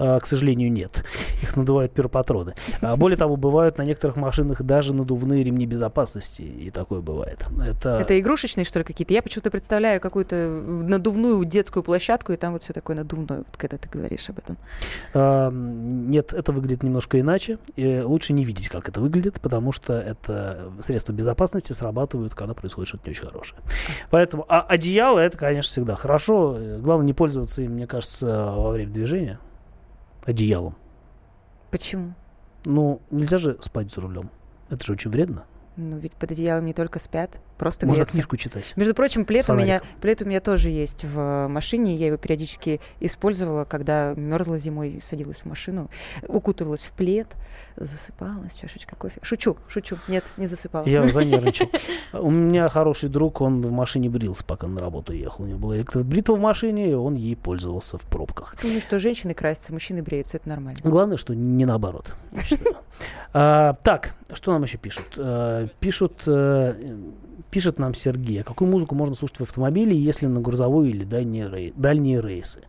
А, 0.00 0.18
к 0.18 0.26
сожалению, 0.26 0.72
нет. 0.72 1.04
Их 1.42 1.56
надувают 1.58 1.92
пиропатроны. 1.92 2.54
А 2.80 2.96
более 2.96 3.18
того, 3.18 3.36
бывают 3.36 3.76
на 3.76 3.82
некоторых 3.82 4.16
машинах 4.16 4.62
даже 4.62 4.94
надувные 4.94 5.44
ремни 5.44 5.66
безопасности, 5.66 6.40
и 6.40 6.70
такое 6.70 7.02
бывает. 7.02 7.44
Это, 7.62 7.98
Это 8.00 8.18
игрушечные, 8.18 8.64
что 8.64 8.78
ли, 8.78 8.84
какие-то? 8.86 9.12
Я 9.12 9.20
почему-то 9.20 9.50
представляю 9.50 10.00
какую-то 10.00 10.36
надувную 10.36 11.44
детскую 11.44 11.82
площадку, 11.82 12.32
и 12.32 12.36
там 12.36 12.54
вот 12.54 12.62
все 12.62 12.72
такое 12.72 12.96
надувное, 12.96 13.38
вот 13.38 13.56
когда 13.58 13.76
ты 13.76 13.90
говоришь 13.90 14.26
об 14.30 14.38
этом. 14.38 14.56
А, 15.12 15.50
Нет, 15.50 16.32
это 16.32 16.52
выглядит 16.52 16.82
немножко 16.82 17.20
иначе. 17.20 17.58
И 17.76 18.00
лучше 18.00 18.32
не 18.32 18.46
видеть, 18.46 18.70
как 18.70 18.88
это 18.88 19.02
выглядит, 19.02 19.38
потому 19.42 19.70
что 19.70 19.92
это 19.92 20.72
средства 20.80 21.12
безопасности 21.12 21.74
срабатывают, 21.74 22.34
когда 22.34 22.54
происходит 22.54 22.88
что-то 22.88 23.02
не 23.04 23.10
очень 23.10 23.26
хорошее. 23.26 23.60
Поэтому 24.08 24.46
а 24.48 24.62
одеяло 24.62 25.18
это, 25.18 25.36
конечно, 25.36 25.70
всегда 25.70 25.94
хорошо. 25.94 26.56
Главное 26.78 27.06
не 27.06 27.12
пользоваться 27.12 27.60
им, 27.60 27.72
мне 27.72 27.86
кажется, 27.86 28.54
во 28.56 28.70
время 28.70 28.90
движения 28.90 29.38
одеялом. 30.24 30.76
Почему? 31.70 32.14
Ну, 32.64 33.00
нельзя 33.10 33.38
же 33.38 33.58
спать 33.60 33.90
за 33.90 34.00
рулем. 34.00 34.30
Это 34.68 34.84
же 34.84 34.92
очень 34.92 35.10
вредно. 35.10 35.44
Ну, 35.76 35.98
ведь 35.98 36.12
под 36.12 36.32
одеялом 36.32 36.66
не 36.66 36.74
только 36.74 36.98
спят, 36.98 37.40
просто 37.60 37.86
Можно 37.86 38.00
греться. 38.04 38.12
книжку 38.14 38.36
читать. 38.38 38.64
Между 38.74 38.94
прочим, 38.94 39.26
плед 39.26 39.48
у, 39.50 39.52
меня, 39.54 39.82
плед 40.00 40.22
у 40.22 40.24
меня 40.24 40.40
тоже 40.40 40.70
есть 40.70 41.04
в 41.04 41.46
машине. 41.48 41.94
Я 41.94 42.06
его 42.06 42.16
периодически 42.16 42.80
использовала, 43.00 43.66
когда 43.66 44.14
мерзла 44.14 44.56
зимой, 44.56 44.98
садилась 45.02 45.42
в 45.42 45.44
машину, 45.44 45.90
укутывалась 46.26 46.86
в 46.86 46.92
плед, 46.92 47.28
засыпала 47.76 48.48
с 48.48 48.54
чашечкой 48.54 48.96
кофе. 48.98 49.20
Шучу, 49.22 49.58
шучу. 49.68 49.98
Нет, 50.08 50.24
не 50.38 50.46
засыпала. 50.46 50.86
Я 50.86 51.06
занервничал. 51.06 51.68
У 52.14 52.30
меня 52.30 52.68
хороший 52.70 53.10
друг, 53.10 53.42
он 53.42 53.60
в 53.60 53.70
машине 53.70 54.08
брился, 54.08 54.42
пока 54.44 54.66
на 54.66 54.80
работу 54.80 55.12
ехал. 55.12 55.44
У 55.44 55.46
него 55.46 55.58
была 55.58 55.76
электробритва 55.76 56.36
в 56.36 56.40
машине, 56.40 56.90
и 56.90 56.94
он 56.94 57.14
ей 57.14 57.36
пользовался 57.36 57.98
в 57.98 58.02
пробках. 58.02 58.56
Думаю, 58.62 58.80
что 58.80 58.98
женщины 58.98 59.34
красятся, 59.34 59.74
мужчины 59.74 60.02
бреются, 60.02 60.38
это 60.38 60.48
нормально. 60.48 60.80
Главное, 60.82 61.18
что 61.18 61.34
не 61.34 61.66
наоборот. 61.66 62.06
считаю. 62.42 62.76
А, 63.32 63.74
Так, 63.84 64.14
что 64.32 64.52
нам 64.52 64.64
еще 64.64 64.76
пишут? 64.76 65.14
Э, 65.16 65.68
Пишут, 65.78 66.24
э, 66.26 66.74
пишет 67.50 67.78
нам 67.78 67.94
Сергей, 67.94 68.40
а 68.40 68.44
какую 68.44 68.70
музыку 68.70 68.94
можно 68.94 69.14
слушать 69.14 69.38
в 69.38 69.42
автомобиле, 69.42 69.96
если 69.96 70.26
на 70.26 70.40
грузовой 70.40 70.90
или 70.90 71.04
дальние, 71.04 71.48
рей- 71.48 71.72
дальние 71.76 72.20
рейсы? 72.20 72.60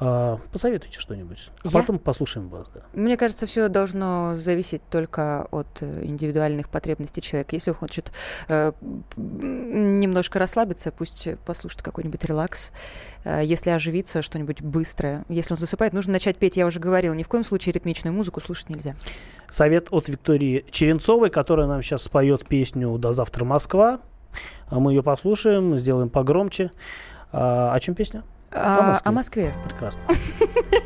А, 0.00 0.38
Посоветуйте 0.52 1.00
что-нибудь, 1.00 1.50
а 1.64 1.68
Я? 1.68 1.72
потом 1.72 1.98
послушаем 1.98 2.48
вас. 2.48 2.68
да. 2.72 2.82
Мне 2.92 3.16
кажется, 3.16 3.46
все 3.46 3.68
должно 3.68 4.34
зависеть 4.34 4.80
только 4.90 5.48
от 5.50 5.66
э, 5.80 6.04
индивидуальных 6.04 6.68
потребностей 6.68 7.20
человека. 7.20 7.56
Если 7.56 7.70
он 7.70 7.76
хочет 7.76 8.12
э, 8.48 8.72
немножко 9.16 10.38
расслабиться, 10.38 10.92
пусть 10.92 11.28
послушает 11.44 11.82
какой-нибудь 11.82 12.24
релакс. 12.24 12.70
Э, 13.24 13.42
Если 13.44 13.70
оживиться, 13.70 14.22
что-нибудь 14.22 14.62
быстрое. 14.62 15.24
Если 15.28 15.54
он 15.54 15.58
засыпает, 15.58 15.92
нужно 15.92 16.12
начать 16.12 16.36
петь. 16.36 16.56
Я 16.56 16.66
уже 16.66 16.78
говорила, 16.78 17.12
ни 17.14 17.24
в 17.24 17.28
коем 17.28 17.42
случае 17.42 17.72
ритмичную 17.72 18.14
музыку 18.14 18.40
слушать 18.40 18.68
нельзя. 18.68 18.94
Совет 19.50 19.88
от 19.90 20.08
Виктории 20.08 20.64
Черенцовой, 20.70 21.30
которая 21.30 21.66
нам 21.66 21.82
сейчас 21.82 22.02
споет 22.04 22.46
песню 22.46 22.96
«До 22.98 23.12
завтра, 23.12 23.44
Москва». 23.44 23.98
А 24.68 24.78
Мы 24.78 24.92
ее 24.92 25.02
послушаем, 25.02 25.76
сделаем 25.78 26.10
погромче. 26.10 26.70
А, 27.32 27.72
о 27.74 27.80
чем 27.80 27.94
песня? 27.94 28.22
А, 28.50 28.88
Москве. 28.88 29.08
о 29.08 29.12
Москве. 29.12 29.54
Прекрасно. 29.64 30.02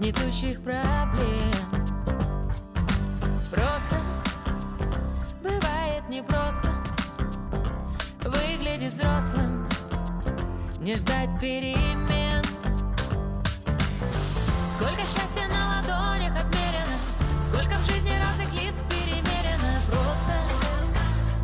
гнетущих 0.00 0.62
проблем. 0.62 1.52
Просто 3.50 3.96
бывает 5.42 6.08
непросто 6.08 6.70
Выглядеть 8.24 8.94
взрослым, 8.94 9.68
не 10.80 10.94
ждать 10.96 11.28
перемен. 11.38 12.42
Сколько 14.72 15.02
счастья 15.02 15.46
на 15.48 15.76
ладонях 15.76 16.32
отмерено 16.32 16.96
Сколько 17.46 17.74
в 17.74 17.86
жизни 17.86 18.18
разных 18.18 18.52
лиц 18.54 18.74
перемерено. 18.88 19.80
Просто 19.90 20.34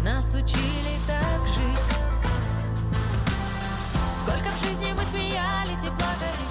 нас 0.02 0.34
учили 0.34 0.96
так 1.06 1.46
жить. 1.48 1.96
Сколько 4.20 4.48
в 4.48 4.60
жизни 4.64 4.92
мы 4.92 5.02
смеялись 5.10 5.84
и 5.84 5.88
плакали 5.88 6.46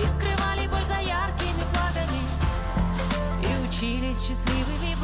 И 0.00 0.08
скрывали 0.08 0.68
боль 0.68 0.84
за 0.86 1.00
И 1.00 1.47
It's 4.18 4.26
just 4.26 4.48
me, 4.48 4.97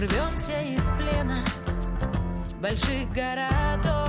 рвемся 0.00 0.58
из 0.62 0.90
плена 0.96 1.44
больших 2.58 3.12
городов 3.12 3.99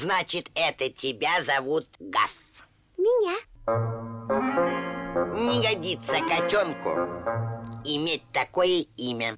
Значит, 0.00 0.48
это 0.54 0.90
тебя 0.90 1.42
зовут 1.42 1.88
Гаф. 1.98 2.32
Меня. 2.96 3.34
Не 5.34 5.60
годится 5.60 6.18
котенку 6.28 6.90
иметь 7.84 8.22
такое 8.32 8.84
имя. 8.96 9.36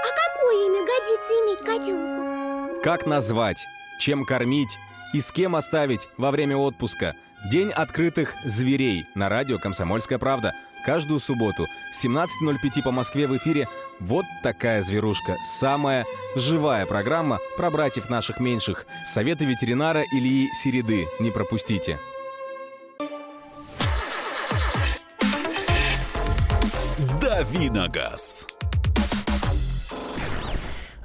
А 0.00 0.08
какое 0.32 0.66
имя 0.66 0.80
годится 0.80 1.32
иметь 1.42 1.58
котенку? 1.58 2.82
Как 2.82 3.04
назвать, 3.04 3.66
чем 4.00 4.24
кормить 4.24 4.78
и 5.12 5.20
с 5.20 5.30
кем 5.30 5.56
оставить 5.56 6.08
во 6.16 6.30
время 6.30 6.56
отпуска. 6.56 7.16
День 7.50 7.70
открытых 7.70 8.34
зверей 8.44 9.06
на 9.14 9.28
радио 9.28 9.58
«Комсомольская 9.58 10.18
правда». 10.18 10.54
Каждую 10.84 11.18
субботу 11.18 11.66
17.05 11.94 12.82
по 12.82 12.90
Москве 12.90 13.26
в 13.26 13.36
эфире 13.38 13.68
«Вот 14.00 14.26
такая 14.42 14.82
зверушка». 14.82 15.38
Самая 15.42 16.04
живая 16.36 16.84
программа 16.84 17.38
про 17.56 17.70
братьев 17.70 18.10
наших 18.10 18.38
меньших. 18.38 18.84
Советы 19.06 19.46
ветеринара 19.46 20.02
Ильи 20.12 20.52
Середы. 20.52 21.08
Не 21.20 21.30
пропустите. 21.30 21.98
Давиногаз. 27.20 28.53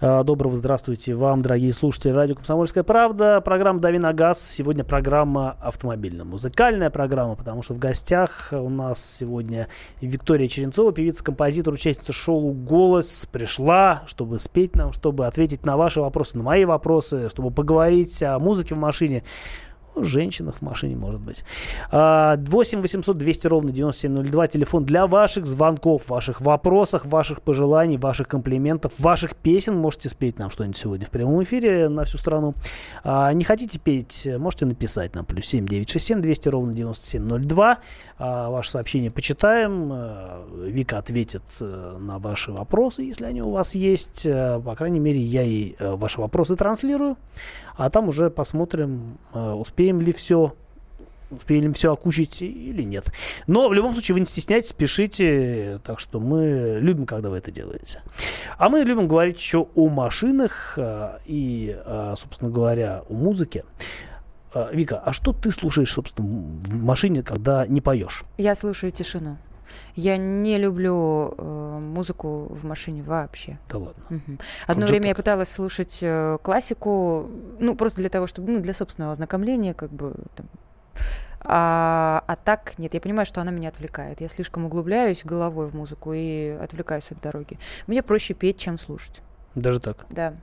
А, 0.02 0.24
Доброго 0.24 0.56
здравствуйте 0.56 1.14
вам, 1.14 1.42
дорогие 1.42 1.74
слушатели 1.74 2.14
радио 2.14 2.34
«Комсомольская 2.34 2.86
правда». 2.86 3.42
Программа 3.42 3.82
«Дави 3.82 4.00
на 4.00 4.14
газ». 4.14 4.42
Сегодня 4.42 4.86
программа 4.86 5.58
автомобильно-музыкальная 5.60 6.90
программа, 6.90 7.36
потому 7.36 7.64
что 7.64 7.74
в 7.74 7.80
гостях 7.80 8.54
у 8.54 8.70
нас 8.70 9.04
сегодня 9.04 9.68
Виктория 10.00 10.48
Черенцова, 10.48 10.94
певица-композитор, 10.94 11.74
участница 11.74 12.14
шоу 12.14 12.54
«Голос». 12.54 13.28
Пришла, 13.30 14.04
чтобы 14.06 14.40
спеть 14.40 14.74
нам, 14.74 14.94
чтобы 14.94 15.28
ответить 15.28 15.66
на 15.66 15.76
ваши 15.76 16.00
вопросы, 16.00 16.38
на 16.38 16.44
мои 16.44 16.64
вопросы, 16.64 17.28
чтобы 17.28 17.52
поговорить 17.52 18.24
о 18.24 18.40
музыке 18.40 18.76
в 18.76 18.78
машине. 18.78 19.26
Женщинах 19.96 20.56
в 20.56 20.62
машине, 20.62 20.96
может 20.96 21.20
быть. 21.20 21.44
А, 21.92 22.38
8 22.38 22.82
800 22.82 23.18
200 23.18 23.48
ровно 23.48 23.72
9702. 23.72 24.48
Телефон 24.48 24.86
для 24.86 25.08
ваших 25.08 25.46
звонков, 25.46 26.10
ваших 26.10 26.42
вопросов, 26.42 27.06
ваших 27.06 27.42
пожеланий, 27.42 27.98
ваших 27.98 28.28
комплиментов, 28.28 28.94
ваших 29.00 29.36
песен. 29.36 29.76
Можете 29.76 30.10
спеть 30.10 30.40
нам 30.40 30.52
что-нибудь 30.52 30.78
сегодня 30.78 31.06
в 31.06 31.10
прямом 31.10 31.44
эфире 31.44 31.90
на 31.90 32.06
всю 32.06 32.18
страну. 32.18 32.54
А, 33.04 33.32
не 33.34 33.44
хотите 33.44 33.80
петь, 33.80 34.28
можете 34.38 34.66
написать 34.66 35.16
нам 35.16 35.26
плюс 35.26 35.46
7 35.46 35.66
967 35.66 36.22
200 36.22 36.50
ровно 36.50 36.74
9702. 36.74 37.78
А, 38.18 38.50
ваше 38.50 38.72
сообщение 38.72 39.12
почитаем. 39.12 39.90
А, 39.92 40.46
Вика 40.66 40.98
ответит 40.98 41.44
э, 41.62 41.98
на 42.00 42.20
ваши 42.20 42.52
вопросы, 42.52 43.04
если 43.04 43.26
они 43.26 43.42
у 43.42 43.52
вас 43.52 43.76
есть. 43.76 44.28
А, 44.30 44.60
По 44.60 44.76
крайней 44.76 45.00
мере, 45.00 45.20
я 45.20 45.42
ей 45.42 45.76
э, 45.80 45.96
ваши 45.96 46.20
вопросы 46.20 46.56
транслирую. 46.56 47.18
А 47.76 47.90
там 47.90 48.10
уже 48.10 48.30
посмотрим, 48.30 49.18
э, 49.34 49.54
успеем 49.80 50.02
ли 50.02 50.12
все 50.12 50.54
успели 51.32 51.68
ли 51.68 51.74
все 51.74 51.94
окучить 51.94 52.42
или 52.42 52.82
нет. 52.82 53.06
Но 53.46 53.70
в 53.70 53.74
любом 53.74 53.92
случае 53.94 54.16
вы 54.16 54.22
не 54.22 54.26
стесняйтесь, 54.26 54.74
пишите. 54.74 55.80
Так 55.86 56.00
что 56.00 56.20
мы 56.20 56.80
любим, 56.82 57.06
когда 57.06 57.30
вы 57.30 57.38
это 57.38 57.52
делаете. 57.52 58.02
А 58.58 58.68
мы 58.68 58.80
любим 58.80 59.08
говорить 59.08 59.38
еще 59.38 59.68
о 59.76 59.90
машинах 59.90 60.74
э, 60.78 61.20
и, 61.28 61.78
э, 61.86 62.16
собственно 62.18 62.50
говоря, 62.50 63.04
о 63.08 63.14
музыке. 63.14 63.64
Э, 64.56 64.70
Вика, 64.74 64.98
а 64.98 65.14
что 65.14 65.32
ты 65.32 65.52
слушаешь, 65.52 65.94
собственно, 65.94 66.28
в 66.28 66.84
машине, 66.84 67.22
когда 67.22 67.68
не 67.68 67.80
поешь? 67.80 68.24
Я 68.40 68.56
слушаю 68.56 68.92
тишину. 68.92 69.38
Я 69.96 70.18
не 70.18 70.58
люблю 70.58 71.34
э, 71.38 71.80
музыку 71.80 72.48
в 72.50 72.66
машине 72.66 73.04
вообще. 73.04 73.60
Да 73.70 73.78
ладно. 73.78 74.04
Мгм. 74.10 74.40
Одно 74.68 74.86
же 74.86 74.92
время 74.92 75.10
я 75.10 75.16
пыталась 75.16 75.50
слушать 75.50 76.00
э, 76.02 76.38
классику, 76.42 77.30
ну, 77.60 77.76
просто 77.76 78.00
для 78.00 78.10
того, 78.10 78.28
чтобы, 78.28 78.52
ну, 78.52 78.60
для 78.60 78.74
собственного 78.74 79.14
ознакомления, 79.14 79.74
как 79.74 79.92
бы, 79.92 80.16
там. 80.36 80.48
А, 81.42 82.24
а 82.28 82.36
так, 82.36 82.78
нет, 82.78 82.94
я 82.94 83.02
понимаю, 83.02 83.26
что 83.26 83.42
она 83.42 83.52
меня 83.52 83.70
отвлекает. 83.70 84.22
Я 84.22 84.28
слишком 84.28 84.66
углубляюсь 84.66 85.24
головой 85.24 85.70
в 85.70 85.76
музыку 85.76 86.14
и 86.14 86.50
отвлекаюсь 86.50 87.12
от 87.12 87.22
дороги. 87.22 87.58
Мне 87.88 88.04
проще 88.04 88.34
петь, 88.34 88.60
чем 88.60 88.78
слушать. 88.78 89.22
Даже 89.56 89.80
так. 89.80 90.06
Да. 90.10 90.34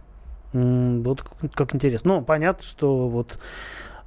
Вот 0.53 1.23
как 1.55 1.75
интересно. 1.75 2.15
Ну, 2.15 2.23
понятно, 2.23 2.65
что 2.65 3.09
вот 3.09 3.39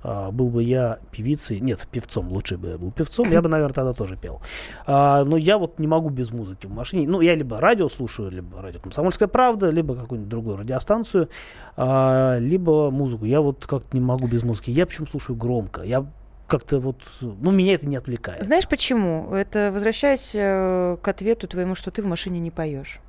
а, 0.01 0.31
был 0.31 0.49
бы 0.49 0.63
я 0.63 0.99
певицей, 1.11 1.59
нет, 1.59 1.87
певцом, 1.91 2.29
лучше 2.31 2.57
бы 2.57 2.69
я 2.69 2.77
был 2.77 2.91
певцом, 2.91 3.29
я 3.29 3.41
бы, 3.41 3.49
наверное, 3.49 3.73
тогда 3.73 3.93
тоже 3.93 4.15
пел. 4.15 4.41
А, 4.85 5.23
но 5.23 5.37
я 5.37 5.57
вот 5.57 5.79
не 5.79 5.87
могу 5.87 6.09
без 6.09 6.31
музыки 6.31 6.67
в 6.67 6.71
машине. 6.71 7.07
Ну, 7.07 7.21
я 7.21 7.35
либо 7.35 7.59
радио 7.59 7.89
слушаю, 7.89 8.31
либо 8.31 8.61
радио 8.61 8.79
«Комсомольская 8.79 9.27
правда», 9.27 9.69
либо 9.69 9.95
какую-нибудь 9.95 10.29
другую 10.29 10.57
радиостанцию, 10.57 11.29
а, 11.75 12.37
либо 12.39 12.91
музыку. 12.91 13.25
Я 13.25 13.41
вот 13.41 13.65
как-то 13.67 13.89
не 13.95 14.01
могу 14.01 14.27
без 14.27 14.43
музыки. 14.43 14.71
Я 14.71 14.85
причем 14.85 15.07
слушаю 15.07 15.35
громко. 15.35 15.83
Я 15.83 16.05
как-то 16.47 16.79
вот, 16.79 16.97
ну, 17.21 17.51
меня 17.51 17.75
это 17.75 17.87
не 17.87 17.95
отвлекает. 17.95 18.43
Знаешь 18.43 18.67
почему? 18.67 19.33
Это 19.33 19.71
возвращаясь 19.71 20.31
э, 20.33 20.97
к 20.99 21.07
ответу 21.07 21.47
твоему, 21.47 21.75
что 21.75 21.91
ты 21.91 22.01
в 22.01 22.07
машине 22.07 22.39
не 22.39 22.51
поешь. 22.51 23.01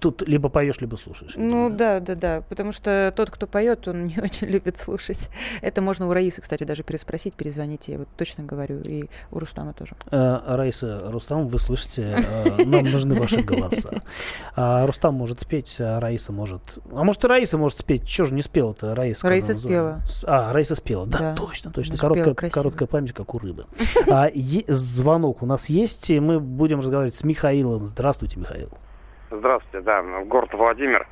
Тут 0.00 0.26
либо 0.26 0.48
поешь, 0.48 0.80
либо 0.80 0.96
слушаешь. 0.96 1.34
Ну 1.36 1.68
да, 1.68 2.00
да, 2.00 2.14
да. 2.14 2.42
Потому 2.48 2.72
что 2.72 3.12
тот, 3.14 3.30
кто 3.30 3.46
поет, 3.46 3.86
он 3.86 4.06
не 4.06 4.18
очень 4.22 4.48
любит 4.48 4.78
слушать. 4.78 5.28
Это 5.60 5.82
можно 5.82 6.08
у 6.08 6.12
Раисы, 6.14 6.40
кстати, 6.40 6.64
даже 6.64 6.82
переспросить, 6.82 7.34
перезвонить. 7.34 7.88
Я 7.88 7.98
вот 7.98 8.08
точно 8.16 8.44
говорю. 8.44 8.80
И 8.80 9.10
у 9.30 9.38
Рустама 9.38 9.74
тоже. 9.74 9.94
Э, 10.10 10.38
Раиса, 10.46 11.02
Рустам, 11.10 11.48
вы 11.48 11.58
слышите, 11.58 12.16
э, 12.16 12.64
нам 12.64 12.84
нужны 12.84 13.14
ваши 13.14 13.42
голоса. 13.42 14.02
А, 14.56 14.86
Рустам 14.86 15.14
может 15.14 15.40
спеть, 15.40 15.76
а 15.80 16.00
Раиса 16.00 16.32
может... 16.32 16.78
А 16.92 17.04
может 17.04 17.22
и 17.24 17.26
Раиса 17.26 17.58
может 17.58 17.78
спеть? 17.78 18.06
Чего 18.06 18.26
же 18.26 18.34
не 18.34 18.42
спела-то 18.42 18.94
Раиса? 18.94 19.28
Раиса 19.28 19.48
называется? 19.48 20.26
А, 20.26 20.52
Раиса 20.54 20.74
спела. 20.76 21.06
Да, 21.06 21.18
Да. 21.18 21.34
точно, 21.34 21.70
точно. 21.70 21.96
Она 22.00 22.48
Короткая, 22.50 22.88
память, 22.88 23.12
как 23.12 23.34
у 23.34 23.38
рыбы. 23.38 23.66
А, 24.08 24.30
звонок 24.68 25.42
у 25.42 25.46
нас 25.46 25.68
есть, 25.68 26.08
и 26.08 26.18
мы 26.20 26.40
будем 26.40 26.80
разговаривать 26.80 27.14
с 27.14 27.22
Михаилом. 27.22 27.86
Здравствуйте, 27.86 28.38
Михаил. 28.38 28.70
Здравствуйте, 29.30 29.84
да, 29.84 30.02
город 30.24 30.50
Владимир. 30.54 31.06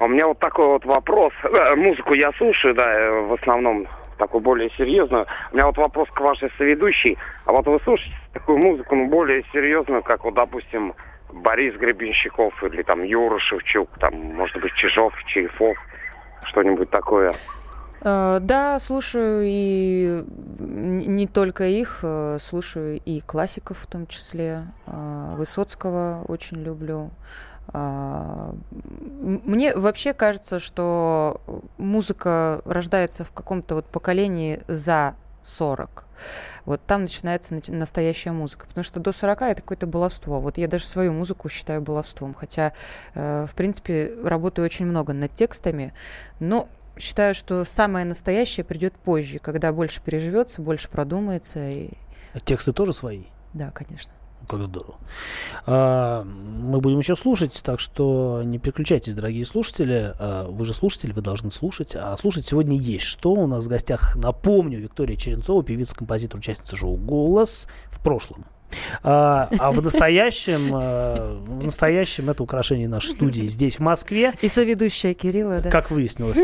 У 0.00 0.08
меня 0.08 0.26
вот 0.26 0.40
такой 0.40 0.66
вот 0.66 0.84
вопрос. 0.84 1.32
Э, 1.44 1.76
Музыку 1.76 2.14
я 2.14 2.32
слушаю, 2.32 2.74
да, 2.74 2.92
э, 2.92 3.20
в 3.28 3.32
основном 3.34 3.86
такую 4.18 4.40
более 4.40 4.70
серьезную. 4.70 5.26
У 5.52 5.54
меня 5.54 5.66
вот 5.66 5.76
вопрос 5.76 6.08
к 6.10 6.20
вашей 6.20 6.50
соведущей. 6.58 7.16
А 7.44 7.52
вот 7.52 7.64
вы 7.66 7.78
слушаете 7.84 8.16
такую 8.32 8.58
музыку, 8.58 8.96
ну, 8.96 9.06
более 9.06 9.44
серьезную, 9.52 10.02
как 10.02 10.24
вот, 10.24 10.34
допустим, 10.34 10.94
Борис 11.32 11.76
Гребенщиков 11.76 12.60
или 12.64 12.82
там 12.82 13.04
Юра 13.04 13.38
Шевчук, 13.38 13.88
там, 14.00 14.14
может 14.34 14.60
быть, 14.60 14.74
Чижов, 14.74 15.14
Чайфов, 15.26 15.76
что-нибудь 16.46 16.90
такое. 16.90 17.32
Э, 18.04 18.38
Да, 18.40 18.78
слушаю 18.78 19.42
и 19.44 20.24
не 20.58 21.26
только 21.26 21.66
их, 21.66 22.00
э, 22.02 22.38
слушаю 22.38 23.00
и 23.04 23.20
классиков 23.20 23.78
в 23.78 23.86
том 23.86 24.06
числе. 24.06 24.66
э, 24.86 25.34
Высоцкого 25.36 26.24
очень 26.28 26.58
люблю. 26.58 27.10
Мне 27.72 29.74
вообще 29.74 30.12
кажется, 30.12 30.60
что 30.60 31.40
музыка 31.78 32.60
рождается 32.66 33.24
в 33.24 33.32
каком-то 33.32 33.76
вот 33.76 33.86
поколении 33.86 34.60
за 34.68 35.14
40. 35.42 36.04
Вот 36.66 36.82
там 36.86 37.02
начинается 37.02 37.54
нач- 37.54 37.72
настоящая 37.72 38.32
музыка. 38.32 38.66
Потому 38.68 38.84
что 38.84 39.00
до 39.00 39.12
40 39.12 39.50
это 39.50 39.62
какое-то 39.62 39.86
баловство. 39.86 40.40
Вот 40.40 40.58
я 40.58 40.68
даже 40.68 40.84
свою 40.84 41.14
музыку 41.14 41.48
считаю 41.48 41.80
баловством. 41.80 42.34
Хотя, 42.34 42.74
в 43.14 43.50
принципе, 43.56 44.12
работаю 44.22 44.66
очень 44.66 44.84
много 44.86 45.14
над 45.14 45.32
текстами. 45.34 45.94
Но 46.40 46.68
считаю, 46.98 47.34
что 47.34 47.64
самое 47.64 48.04
настоящее 48.04 48.64
придет 48.64 48.94
позже, 48.94 49.38
когда 49.38 49.72
больше 49.72 50.00
переживется, 50.02 50.62
больше 50.62 50.88
продумается. 50.88 51.68
И... 51.68 51.90
А 52.32 52.40
Тексты 52.40 52.72
тоже 52.72 52.92
свои? 52.92 53.24
Да, 53.52 53.70
конечно. 53.70 54.12
Как 54.48 54.60
здорово. 54.62 54.96
А, 55.66 56.24
мы 56.24 56.80
будем 56.80 56.98
еще 56.98 57.16
слушать, 57.16 57.62
так 57.64 57.80
что 57.80 58.42
не 58.44 58.58
переключайтесь, 58.58 59.14
дорогие 59.14 59.46
слушатели. 59.46 60.12
А, 60.18 60.48
вы 60.48 60.64
же 60.64 60.74
слушатели, 60.74 61.12
вы 61.12 61.22
должны 61.22 61.50
слушать. 61.50 61.94
А 61.94 62.16
слушать 62.18 62.46
сегодня 62.46 62.76
есть 62.76 63.06
что. 63.06 63.32
У 63.32 63.46
нас 63.46 63.64
в 63.64 63.68
гостях, 63.68 64.16
напомню, 64.16 64.80
Виктория 64.80 65.16
Черенцова, 65.16 65.62
певица, 65.62 65.94
композитор, 65.94 66.38
участница 66.38 66.76
шоу 66.76 66.96
«Голос» 66.96 67.68
в 67.86 68.02
прошлом. 68.02 68.44
А, 69.02 69.48
а 69.58 69.72
в 69.72 69.82
настоящем, 69.82 70.70
а, 70.74 71.40
в 71.46 71.64
настоящем 71.64 72.30
это 72.30 72.42
украшение 72.42 72.88
нашей 72.88 73.10
студии 73.10 73.42
здесь, 73.42 73.76
в 73.76 73.80
Москве. 73.80 74.32
И 74.42 74.48
соведущая 74.48 75.14
Кирилла, 75.14 75.60
да. 75.60 75.70
Как 75.70 75.90
выяснилось. 75.90 76.38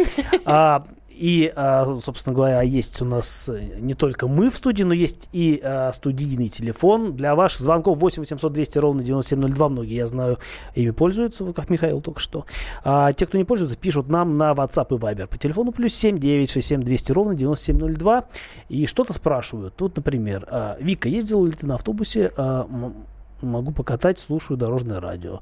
А, 0.44 0.84
и, 1.20 1.52
а, 1.54 1.98
собственно 2.02 2.34
говоря, 2.34 2.62
есть 2.62 3.02
у 3.02 3.04
нас 3.04 3.50
э, 3.50 3.76
не 3.78 3.92
только 3.92 4.26
мы 4.26 4.48
в 4.48 4.56
студии, 4.56 4.84
но 4.84 4.94
есть 4.94 5.28
и 5.32 5.60
а, 5.62 5.92
студийный 5.92 6.48
телефон 6.48 7.14
для 7.14 7.34
ваших 7.34 7.60
звонков 7.60 7.98
8 7.98 8.22
800 8.22 8.50
200 8.50 8.78
ровно 8.78 9.02
9702. 9.02 9.68
Многие, 9.68 9.96
я 9.96 10.06
знаю, 10.06 10.38
ими 10.74 10.92
пользуются, 10.92 11.44
вот 11.44 11.54
как 11.54 11.68
Михаил 11.68 12.00
только 12.00 12.20
что. 12.20 12.46
А 12.84 13.12
те, 13.12 13.26
кто 13.26 13.36
не 13.36 13.44
пользуется, 13.44 13.76
пишут 13.76 14.08
нам 14.08 14.38
на 14.38 14.52
WhatsApp 14.52 14.86
и 14.96 14.98
Viber 14.98 15.26
по 15.26 15.36
телефону 15.36 15.72
плюс 15.72 15.92
7 15.92 16.16
967 16.16 16.80
200 16.80 17.12
ровно 17.12 17.34
9702 17.34 18.24
и 18.70 18.86
что-то 18.86 19.12
спрашивают. 19.12 19.76
Тут, 19.76 19.96
например, 19.96 20.46
а, 20.50 20.78
Вика, 20.80 21.10
ездила 21.10 21.44
ли 21.44 21.52
ты 21.52 21.66
на 21.66 21.74
автобусе 21.74 22.32
могу 23.42 23.72
покатать, 23.72 24.18
слушаю 24.18 24.56
дорожное 24.56 25.00
радио. 25.00 25.40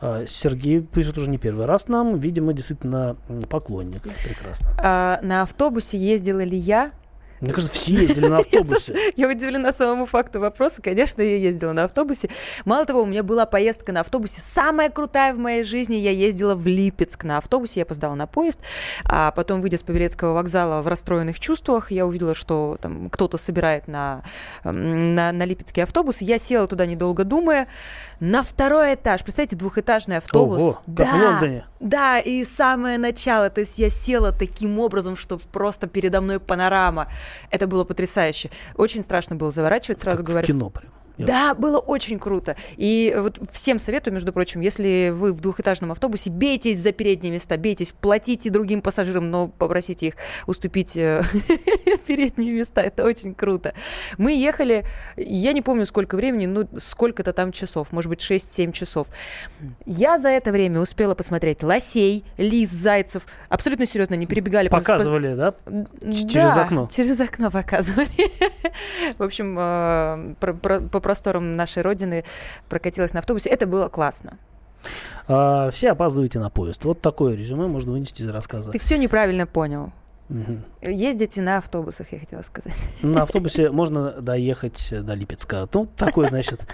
А, 0.00 0.24
Сергей 0.26 0.80
пишет 0.80 1.18
уже 1.18 1.28
не 1.30 1.38
первый 1.38 1.66
раз 1.66 1.88
нам, 1.88 2.18
видимо, 2.18 2.52
действительно 2.52 3.16
поклонник. 3.48 4.02
Прекрасно. 4.02 4.68
А, 4.82 5.20
на 5.22 5.42
автобусе 5.42 5.98
ездила 5.98 6.42
ли 6.44 6.56
я? 6.56 6.92
Мне 7.40 7.52
кажется, 7.52 7.74
все 7.74 7.92
ездили 7.94 8.26
на 8.26 8.38
автобусе. 8.38 9.12
Я 9.16 9.28
удивлена 9.28 9.72
самому 9.72 10.06
факту 10.06 10.40
вопроса. 10.40 10.82
Конечно, 10.82 11.22
я 11.22 11.36
ездила 11.36 11.72
на 11.72 11.84
автобусе. 11.84 12.28
Мало 12.64 12.84
того, 12.84 13.02
у 13.02 13.06
меня 13.06 13.22
была 13.22 13.46
поездка 13.46 13.92
на 13.92 14.00
автобусе 14.00 14.40
самая 14.40 14.90
крутая 14.90 15.34
в 15.34 15.38
моей 15.38 15.62
жизни. 15.62 15.96
Я 15.96 16.10
ездила 16.10 16.54
в 16.54 16.66
Липецк 16.66 17.24
на 17.24 17.38
автобусе, 17.38 17.80
я 17.80 17.84
опоздала 17.84 18.14
на 18.14 18.26
поезд. 18.26 18.60
А 19.04 19.30
потом, 19.30 19.60
выйдя 19.60 19.78
с 19.78 19.82
Павелецкого 19.82 20.34
вокзала 20.34 20.82
в 20.82 20.88
расстроенных 20.88 21.38
чувствах, 21.38 21.90
я 21.90 22.06
увидела, 22.06 22.34
что 22.34 22.78
там 22.80 23.10
кто-то 23.10 23.38
собирает 23.38 23.88
на, 23.88 24.22
на, 24.64 25.32
на 25.32 25.44
Липецкий 25.44 25.82
автобус. 25.82 26.20
Я 26.20 26.38
села 26.38 26.66
туда, 26.66 26.86
недолго 26.86 27.24
думая, 27.24 27.68
на 28.20 28.42
второй 28.42 28.94
этаж. 28.94 29.22
Представляете, 29.22 29.56
двухэтажный 29.56 30.16
автобус. 30.18 30.60
Ого, 30.60 30.80
как 30.96 31.08
в 31.08 31.14
Лондоне. 31.22 31.64
Да, 31.80 32.18
и 32.18 32.44
самое 32.44 32.98
начало, 32.98 33.50
то 33.50 33.60
есть 33.60 33.78
я 33.78 33.90
села 33.90 34.32
таким 34.32 34.78
образом, 34.80 35.14
что 35.16 35.38
просто 35.52 35.86
передо 35.86 36.20
мной 36.20 36.40
панорама. 36.40 37.08
Это 37.50 37.66
было 37.66 37.84
потрясающе. 37.84 38.50
Очень 38.76 39.02
страшно 39.02 39.36
было 39.36 39.50
заворачивать, 39.50 40.00
сразу 40.00 40.18
Как 40.18 40.26
в 40.26 40.28
говорю. 40.30 40.46
кино 40.46 40.70
прям. 40.70 40.92
Да, 41.26 41.54
было 41.54 41.78
очень 41.78 42.18
круто. 42.18 42.56
И 42.76 43.14
вот 43.18 43.40
всем 43.50 43.78
советую, 43.78 44.14
между 44.14 44.32
прочим, 44.32 44.60
если 44.60 45.12
вы 45.14 45.32
в 45.32 45.40
двухэтажном 45.40 45.92
автобусе, 45.92 46.30
бейтесь 46.30 46.78
за 46.78 46.92
передние 46.92 47.32
места, 47.32 47.56
бейтесь, 47.56 47.92
платите 47.92 48.50
другим 48.50 48.82
пассажирам, 48.82 49.30
но 49.30 49.48
попросите 49.48 50.08
их 50.08 50.14
уступить 50.46 50.96
э, 50.96 51.22
передние 52.06 52.52
места. 52.52 52.80
Это 52.80 53.04
очень 53.04 53.34
круто. 53.34 53.74
Мы 54.16 54.32
ехали, 54.32 54.84
я 55.16 55.52
не 55.52 55.62
помню 55.62 55.86
сколько 55.86 56.16
времени, 56.16 56.46
ну 56.46 56.68
сколько-то 56.76 57.32
там 57.32 57.52
часов, 57.52 57.92
может 57.92 58.08
быть 58.08 58.20
6-7 58.20 58.72
часов. 58.72 59.08
Я 59.86 60.18
за 60.18 60.28
это 60.28 60.52
время 60.52 60.80
успела 60.80 61.14
посмотреть 61.14 61.62
лосей, 61.62 62.24
лис, 62.36 62.70
зайцев. 62.70 63.24
Абсолютно 63.48 63.86
серьезно, 63.86 64.14
не 64.14 64.26
перебегали. 64.26 64.68
Показывали, 64.68 65.34
да? 65.34 65.54
да, 65.66 66.12
через 66.12 66.56
окно. 66.56 66.88
Через 66.94 67.20
окно 67.20 67.50
показывали. 67.50 68.08
В 69.18 69.22
общем, 69.22 69.56
э, 69.58 70.34
по 70.90 71.00
просторам 71.08 71.56
нашей 71.56 71.82
родины 71.82 72.22
прокатилась 72.68 73.14
на 73.14 73.20
автобусе. 73.20 73.48
Это 73.48 73.66
было 73.66 73.88
классно. 73.88 74.36
А, 75.26 75.70
все 75.70 75.92
опаздываете 75.92 76.38
на 76.38 76.50
поезд. 76.50 76.84
Вот 76.84 77.00
такое 77.00 77.34
резюме 77.34 77.66
можно 77.66 77.92
вынести 77.92 78.20
из 78.20 78.28
рассказа. 78.28 78.72
Ты 78.72 78.78
все 78.78 78.98
неправильно 78.98 79.46
понял. 79.46 79.90
Мгм. 80.28 80.66
Ездите 80.82 81.40
на 81.40 81.56
автобусах, 81.56 82.12
я 82.12 82.18
хотела 82.18 82.42
сказать. 82.42 82.74
На 83.00 83.22
автобусе 83.22 83.70
можно 83.70 84.20
доехать 84.20 84.92
до 85.02 85.14
Липецка. 85.14 85.66
Ну, 85.72 85.86
такой, 85.86 86.28
значит, 86.28 86.66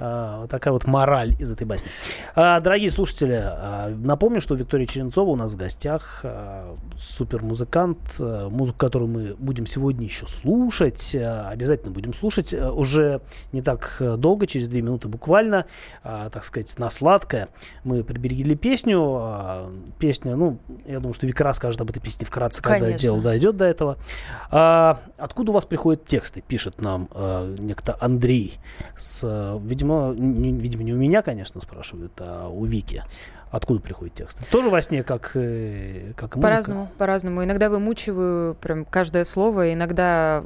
а, 0.00 0.40
вот 0.40 0.50
такая 0.50 0.72
вот 0.72 0.86
мораль 0.86 1.34
из 1.38 1.52
этой 1.52 1.66
басни. 1.66 1.88
А, 2.34 2.60
Дорогие 2.60 2.90
слушатели, 2.90 3.38
а, 3.42 3.94
напомню, 3.94 4.40
что 4.40 4.54
Виктория 4.54 4.86
Черенцова 4.86 5.28
у 5.30 5.36
нас 5.36 5.52
в 5.52 5.56
гостях, 5.56 6.20
а, 6.24 6.76
супермузыкант, 6.98 7.98
а, 8.18 8.48
музыку, 8.48 8.78
которую 8.78 9.10
мы 9.10 9.34
будем 9.38 9.66
сегодня 9.66 10.04
еще 10.04 10.26
слушать, 10.26 11.14
а, 11.14 11.48
обязательно 11.50 11.92
будем 11.92 12.14
слушать, 12.14 12.54
а, 12.54 12.72
уже 12.72 13.20
не 13.52 13.62
так 13.62 13.96
э, 14.00 14.16
долго, 14.16 14.46
через 14.46 14.68
две 14.68 14.80
минуты 14.82 15.08
буквально, 15.08 15.66
а, 16.02 16.30
так 16.30 16.44
сказать, 16.44 16.78
на 16.78 16.88
сладкое. 16.88 17.48
Мы 17.84 18.02
приберегли 18.04 18.54
песню, 18.54 19.00
а, 19.02 19.70
песня, 19.98 20.36
ну, 20.36 20.58
я 20.86 21.00
думаю, 21.00 21.14
что 21.14 21.26
Вика 21.26 21.44
расскажет 21.44 21.80
об 21.80 21.90
этой 21.90 22.00
песне 22.00 22.26
вкратце, 22.26 22.62
когда 22.62 22.80
Конечно. 22.80 22.98
дело 22.98 23.20
дойдет 23.20 23.56
до 23.56 23.66
этого. 23.66 23.98
А, 24.50 24.98
откуда 25.18 25.50
у 25.50 25.54
вас 25.54 25.66
приходят 25.66 26.06
тексты? 26.06 26.40
Пишет 26.40 26.80
нам 26.80 27.08
некто 27.58 27.96
Андрей. 28.00 28.58
С, 28.96 29.22
э, 29.24 29.58
видимо, 29.62 29.89
не, 30.14 30.52
видимо, 30.52 30.82
не 30.82 30.92
у 30.92 30.96
меня, 30.96 31.22
конечно, 31.22 31.60
спрашивают, 31.60 32.12
а 32.18 32.48
у 32.48 32.64
Вики. 32.64 33.04
Откуда 33.50 33.80
приходят 33.80 34.14
тексты? 34.14 34.44
Тоже 34.50 34.70
во 34.70 34.80
сне, 34.80 35.02
как, 35.02 35.32
э, 35.34 36.12
как 36.16 36.36
музыка? 36.36 36.40
По-разному, 36.40 36.88
по-разному. 36.98 37.42
Иногда 37.42 37.68
вымучиваю 37.68 38.54
прям 38.54 38.84
каждое 38.84 39.24
слово, 39.24 39.72
иногда 39.72 40.44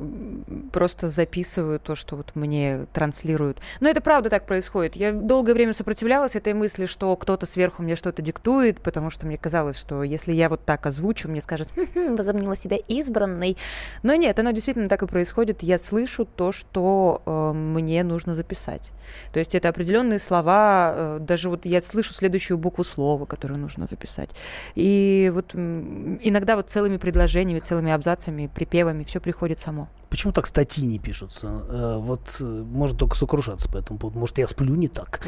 просто 0.72 1.11
записываю 1.11 1.80
то, 1.80 1.94
что 1.94 2.16
вот 2.16 2.34
мне 2.34 2.86
транслируют. 2.94 3.59
Но 3.80 3.90
это 3.90 4.00
правда 4.00 4.30
так 4.30 4.46
происходит. 4.46 4.96
Я 4.96 5.12
долгое 5.12 5.52
время 5.52 5.74
сопротивлялась 5.74 6.34
этой 6.34 6.55
мысли, 6.55 6.86
что 6.86 7.14
кто-то 7.16 7.44
сверху 7.44 7.82
мне 7.82 7.94
что-то 7.94 8.22
диктует, 8.22 8.80
потому 8.80 9.11
что 9.11 9.26
мне 9.26 9.36
казалось, 9.36 9.78
что 9.78 10.02
если 10.02 10.32
я 10.32 10.48
вот 10.48 10.64
так 10.64 10.86
озвучу, 10.86 11.28
мне 11.28 11.42
скажут, 11.42 11.68
«Хм-хм, 11.74 12.14
возомнила 12.16 12.57
себя 12.57 12.78
избранной. 12.88 13.59
Но 14.02 14.14
нет, 14.14 14.38
оно 14.38 14.50
действительно 14.52 14.88
так 14.88 15.02
и 15.02 15.07
происходит. 15.07 15.62
Я 15.62 15.78
слышу 15.78 16.24
то, 16.24 16.52
что 16.52 17.22
э, 17.26 17.52
мне 17.52 18.02
нужно 18.02 18.34
записать. 18.34 18.92
То 19.34 19.40
есть 19.40 19.55
это 19.55 19.68
определенные 19.68 20.18
слова, 20.18 20.94
э, 20.94 21.18
даже 21.20 21.50
вот 21.50 21.66
я 21.66 21.82
слышу 21.82 22.14
следующую 22.14 22.57
букву 22.57 22.82
слова, 22.95 23.26
которую 23.26 23.61
нужно 23.61 23.86
записать. 23.86 24.30
И 24.74 25.30
вот 25.34 25.55
иногда 25.55 26.57
вот 26.57 26.70
целыми 26.70 26.97
предложениями, 26.97 27.59
целыми 27.59 27.92
абзацами, 27.92 28.51
припевами 28.55 29.05
все 29.05 29.20
приходит 29.20 29.59
само. 29.59 29.88
Почему 30.11 30.32
так 30.32 30.47
статьи 30.47 30.86
не 30.86 30.99
пишутся? 30.99 31.47
Э, 31.47 31.97
вот 31.99 32.36
э, 32.40 32.45
можно 32.45 32.97
только 32.97 33.16
сокрушаться 33.16 33.68
по 33.68 33.78
этому 33.78 33.99
поводу. 33.99 34.20
Может, 34.20 34.38
я 34.38 34.47
сплю 34.47 34.74
не 34.74 34.88
так. 34.88 35.20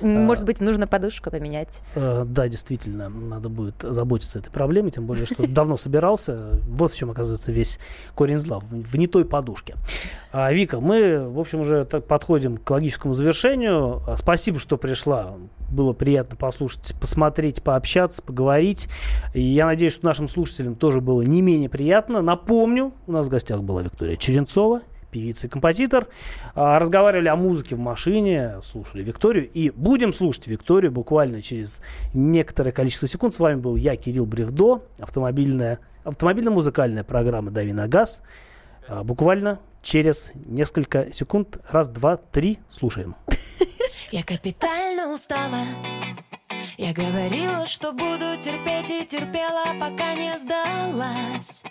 Может 0.00 0.44
быть, 0.44 0.60
нужно 0.60 0.86
подушку 0.86 1.30
поменять. 1.30 1.82
Э, 1.94 2.24
Да, 2.26 2.48
действительно, 2.48 3.08
надо 3.08 3.48
будет 3.48 3.76
заботиться 3.82 4.38
этой 4.38 4.50
проблемой, 4.50 4.90
тем 4.90 5.06
более, 5.06 5.24
что 5.24 5.46
давно 5.48 5.76
собирался. 5.78 6.60
Вот 6.68 6.92
в 6.92 6.96
чем, 6.96 7.10
оказывается, 7.10 7.52
весь 7.52 7.78
корень 8.14 8.36
зла, 8.36 8.60
в 8.60 8.96
не 8.96 9.06
той 9.06 9.24
подушке. 9.24 9.76
А, 10.32 10.52
Вика, 10.52 10.80
мы, 10.80 11.28
в 11.28 11.38
общем, 11.38 11.60
уже 11.60 11.84
так 11.84 12.06
подходим 12.06 12.58
к 12.58 12.68
логическому 12.70 13.14
завершению. 13.14 14.02
А, 14.06 14.16
Спасибо, 14.18 14.58
что 14.58 14.76
пришла. 14.76 15.36
Было 15.70 15.92
приятно 15.92 16.36
послушать, 16.36 16.94
посмотреть, 17.14 17.62
пообщаться, 17.62 18.20
поговорить. 18.22 18.88
И 19.34 19.40
я 19.40 19.66
надеюсь, 19.66 19.92
что 19.92 20.04
нашим 20.04 20.28
слушателям 20.28 20.74
тоже 20.74 21.00
было 21.00 21.22
не 21.22 21.42
менее 21.42 21.68
приятно. 21.68 22.22
Напомню, 22.22 22.92
у 23.06 23.12
нас 23.12 23.28
в 23.28 23.30
гостях 23.30 23.62
была 23.62 23.84
Виктория 23.84 24.16
Черенцова, 24.16 24.80
певица 25.12 25.46
и 25.46 25.50
композитор. 25.50 26.08
А, 26.56 26.76
Разговаривали 26.80 27.28
о 27.28 27.36
музыке 27.36 27.76
в 27.76 27.78
машине, 27.78 28.54
слушали 28.64 29.04
Викторию. 29.04 29.48
И 29.48 29.70
будем 29.70 30.12
слушать 30.12 30.48
Викторию 30.48 30.90
буквально 30.90 31.40
через 31.40 31.82
некоторое 32.14 32.72
количество 32.72 33.06
секунд. 33.06 33.32
С 33.32 33.38
вами 33.38 33.60
был 33.60 33.76
я, 33.76 33.94
Кирилл 33.94 34.26
Бревдо, 34.26 34.82
автомобильная, 34.98 35.78
автомобильно-музыкальная 36.02 37.04
программа 37.04 37.52
«Дави 37.52 37.72
на 37.72 37.86
газ». 37.86 38.22
А, 38.88 39.04
Буквально 39.04 39.60
через 39.82 40.32
несколько 40.34 41.12
секунд. 41.12 41.58
Раз, 41.70 41.86
два, 41.86 42.16
три. 42.16 42.58
Слушаем. 42.70 43.14
Я 44.10 44.24
капитально 44.24 45.14
устала 45.14 45.60
Я 46.76 46.92
говорила, 46.92 47.66
что 47.66 47.92
буду 47.92 48.36
терпеть 48.40 48.90
и 48.90 49.06
терпела, 49.06 49.74
пока 49.78 50.14
не 50.14 50.38
сдалась. 50.38 51.62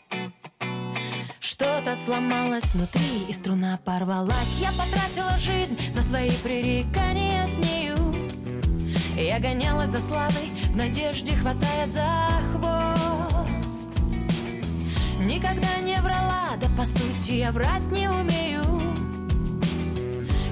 Что-то 1.40 1.96
сломалось 1.96 2.74
внутри, 2.74 3.26
и 3.28 3.34
струна 3.34 3.80
порвалась. 3.84 4.60
Я 4.60 4.70
потратила 4.72 5.38
жизнь 5.38 5.78
на 5.96 6.02
свои 6.02 6.32
пререкания 6.32 7.46
с 7.46 7.58
нею. 7.58 7.96
Я 9.16 9.40
гонялась 9.40 9.92
за 9.92 10.02
славой, 10.02 10.50
в 10.70 10.76
надежде 10.76 11.34
хватая 11.34 11.88
за 11.88 12.30
хвост. 12.54 13.88
Никогда 15.26 15.78
не 15.82 15.96
врала, 15.98 16.58
да 16.60 16.68
по 16.78 16.86
сути 16.86 17.34
я 17.34 17.52
врать 17.52 17.84
не 17.92 18.10
умею. 18.10 18.64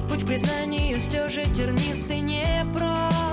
Путь 0.10 0.24
к 0.24 0.28
признанию 0.28 1.02
все 1.02 1.28
же 1.28 1.44
тернистый 1.46 2.20
непрост 2.20 3.31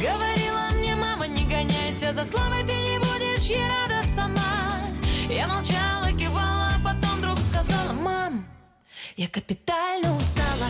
Говорила 0.00 0.70
мне 0.78 0.96
мама, 0.96 1.26
не 1.26 1.44
гоняйся 1.44 2.14
за 2.14 2.24
славой, 2.24 2.64
ты 2.64 2.72
не 2.72 2.98
будешь 2.98 3.44
ей 3.50 3.68
рада 3.68 4.02
сама 4.14 4.70
Я 5.28 5.46
молчала, 5.46 6.10
кивала, 6.18 6.70
а 6.74 6.80
потом 6.82 7.18
вдруг 7.18 7.38
сказала 7.38 7.92
Мам, 7.92 8.46
я 9.16 9.28
капитально 9.28 10.16
устала 10.16 10.68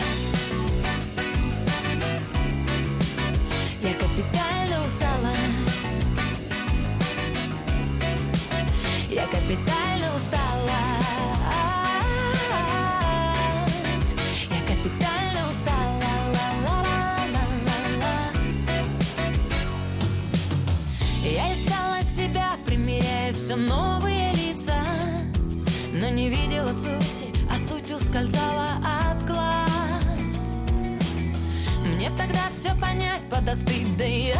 подостыть, 33.41 33.97
да 33.97 34.05
и 34.05 34.33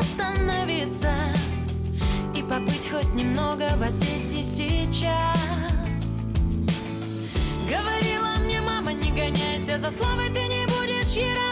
остановиться 0.00 1.12
И 2.34 2.42
побыть 2.42 2.90
хоть 2.90 3.14
немного 3.14 3.68
во 3.76 3.88
здесь 3.90 4.32
и 4.32 4.44
сейчас. 4.44 6.20
Говорила 7.68 8.34
мне 8.44 8.60
мама, 8.60 8.92
не 8.92 9.10
гоняйся 9.10 9.78
за 9.78 9.90
славой, 9.90 10.30
ты 10.30 10.42
не 10.46 10.66
будешь 10.66 11.16
будешь 11.16 11.51